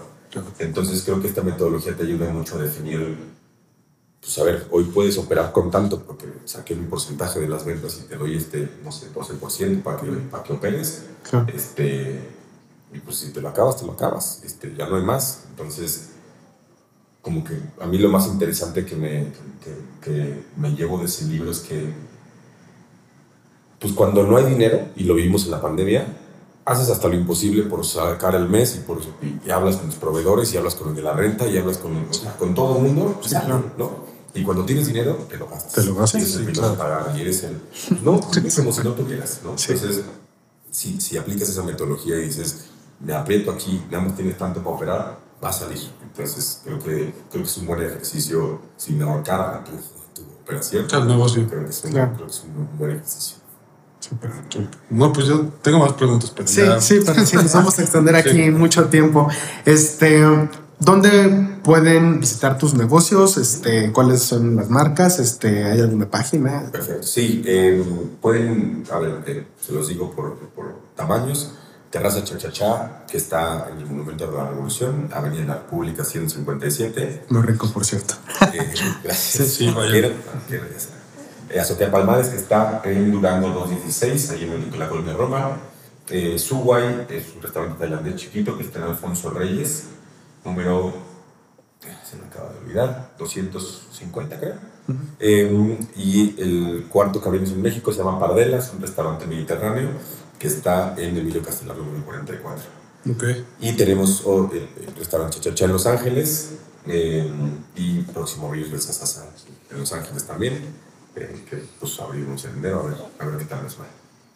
[0.60, 3.18] Entonces creo que esta metodología te ayuda mucho a definir,
[4.20, 7.98] pues a ver, hoy puedes operar con tanto porque saqué un porcentaje de las ventas
[8.04, 11.04] y te doy este, no sé, 12% para que, para que operes.
[11.54, 12.20] Este,
[12.96, 14.42] y pues si te lo acabas, te lo acabas.
[14.44, 15.44] Este, ya no hay más.
[15.50, 16.12] Entonces,
[17.22, 19.28] como que a mí lo más interesante que me,
[19.64, 21.92] que, que me llevo de ese libro es que,
[23.80, 26.06] pues cuando no hay dinero, y lo vimos en la pandemia,
[26.64, 30.54] haces hasta lo imposible por sacar el mes y, por, y, hablas con tus proveedores
[30.54, 32.08] y hablas con el de la renta y hablas con,
[32.40, 33.20] con todo el mundo.
[33.22, 33.72] Sí, claro.
[33.78, 34.06] ¿no?
[34.34, 35.74] Y cuando tienes dinero, te lo gastas.
[35.74, 36.22] Te lo gastas.
[36.22, 36.78] Y eres el claro.
[36.78, 37.60] pagar y eres el...
[38.04, 39.52] No, es como si no tuvieras, ¿no?
[39.52, 40.02] Entonces,
[40.72, 42.66] si, si aplicas esa metodología y dices,
[43.00, 45.92] me aprieto aquí, nada más tienes tanto para operar, va a salir.
[46.02, 49.72] Entonces, creo que, creo que es un buen ejercicio sin ahorcar a tu,
[50.14, 50.88] tu operación.
[50.92, 51.48] Al negocio.
[51.48, 53.46] Creo que es un, creo que es un buen ejercicio.
[54.90, 58.16] No, pues yo tengo más preguntas, pero sí, sí, pero sí, nos vamos a extender
[58.16, 59.28] aquí mucho tiempo.
[59.66, 60.24] Este,
[60.80, 63.38] ¿dónde pueden visitar tus negocios?
[63.38, 65.20] Este, ¿cuáles son las marcas?
[65.20, 66.70] Este, ¿hay alguna página?
[66.72, 67.04] Perfecto.
[67.04, 67.84] Sí, eh,
[68.22, 71.54] pueden, a ver, eh, se los digo por, por tamaños.
[71.96, 77.28] Terraza Chachachá, que está en el Monumento de la Revolución, Avenida La República 157.
[77.30, 78.16] Muy rico, por cierto.
[78.52, 78.70] Eh,
[79.02, 79.48] gracias.
[79.56, 80.12] Sí, vaya.
[81.50, 85.58] Eh, Azotea Palmares, que está en Durango 216, ahí en la colonia Roma.
[86.10, 89.86] Eh, Suway es un restaurante tailandés chiquito que está en Alfonso Reyes,
[90.44, 90.94] número,
[91.80, 94.56] se me acaba de olvidar, 250 creo.
[95.22, 99.92] eh, y el cuarto que abrimos en México se llama Pardelas, un restaurante mediterráneo
[100.40, 102.64] que está en Emilio Castelar número 44.
[103.16, 103.46] Okay.
[103.60, 106.54] Y tenemos oh, el, el, restaurante Chachacha en Los Ángeles
[106.88, 107.32] eh,
[107.76, 109.28] y próximo abrir el Sasasa
[109.72, 110.86] en Los Ángeles también
[111.16, 113.86] que pues abrimos en enero a ver, a ver qué tal nos va.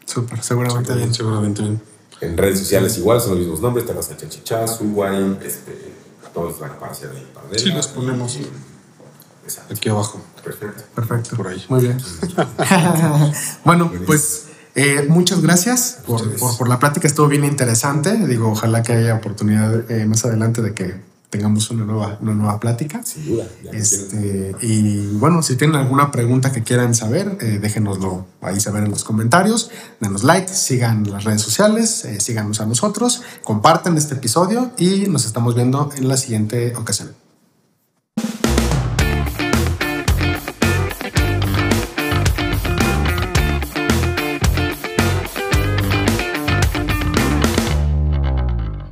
[0.06, 1.14] Súper, seguramente bien.
[1.14, 1.82] Seguramente bien.
[2.22, 5.94] En redes sociales igual son los mismos nombres, Terraza Chachichas, Uruguay, este,
[6.34, 7.32] todos van a aparecer ahí.
[7.34, 8.38] Para sí, los ponemos
[9.44, 9.74] Exacto.
[9.74, 10.22] aquí abajo.
[10.44, 10.84] Perfecto.
[10.96, 11.36] Perfecto.
[11.38, 11.64] Por ahí.
[11.70, 11.98] Muy bien.
[13.66, 14.48] bueno, pues
[14.80, 18.16] eh, muchas gracias por, por, por, la plática, estuvo bien interesante.
[18.28, 22.60] Digo, ojalá que haya oportunidad eh, más adelante de que tengamos una nueva, una nueva
[22.60, 23.02] plática.
[23.04, 23.46] Sin duda.
[23.72, 28.92] Este, y bueno, si tienen alguna pregunta que quieran saber, eh, déjenoslo ahí saber en
[28.92, 29.70] los comentarios.
[30.00, 35.26] Denos like, sigan las redes sociales, eh, síganos a nosotros, compartan este episodio y nos
[35.26, 37.14] estamos viendo en la siguiente ocasión.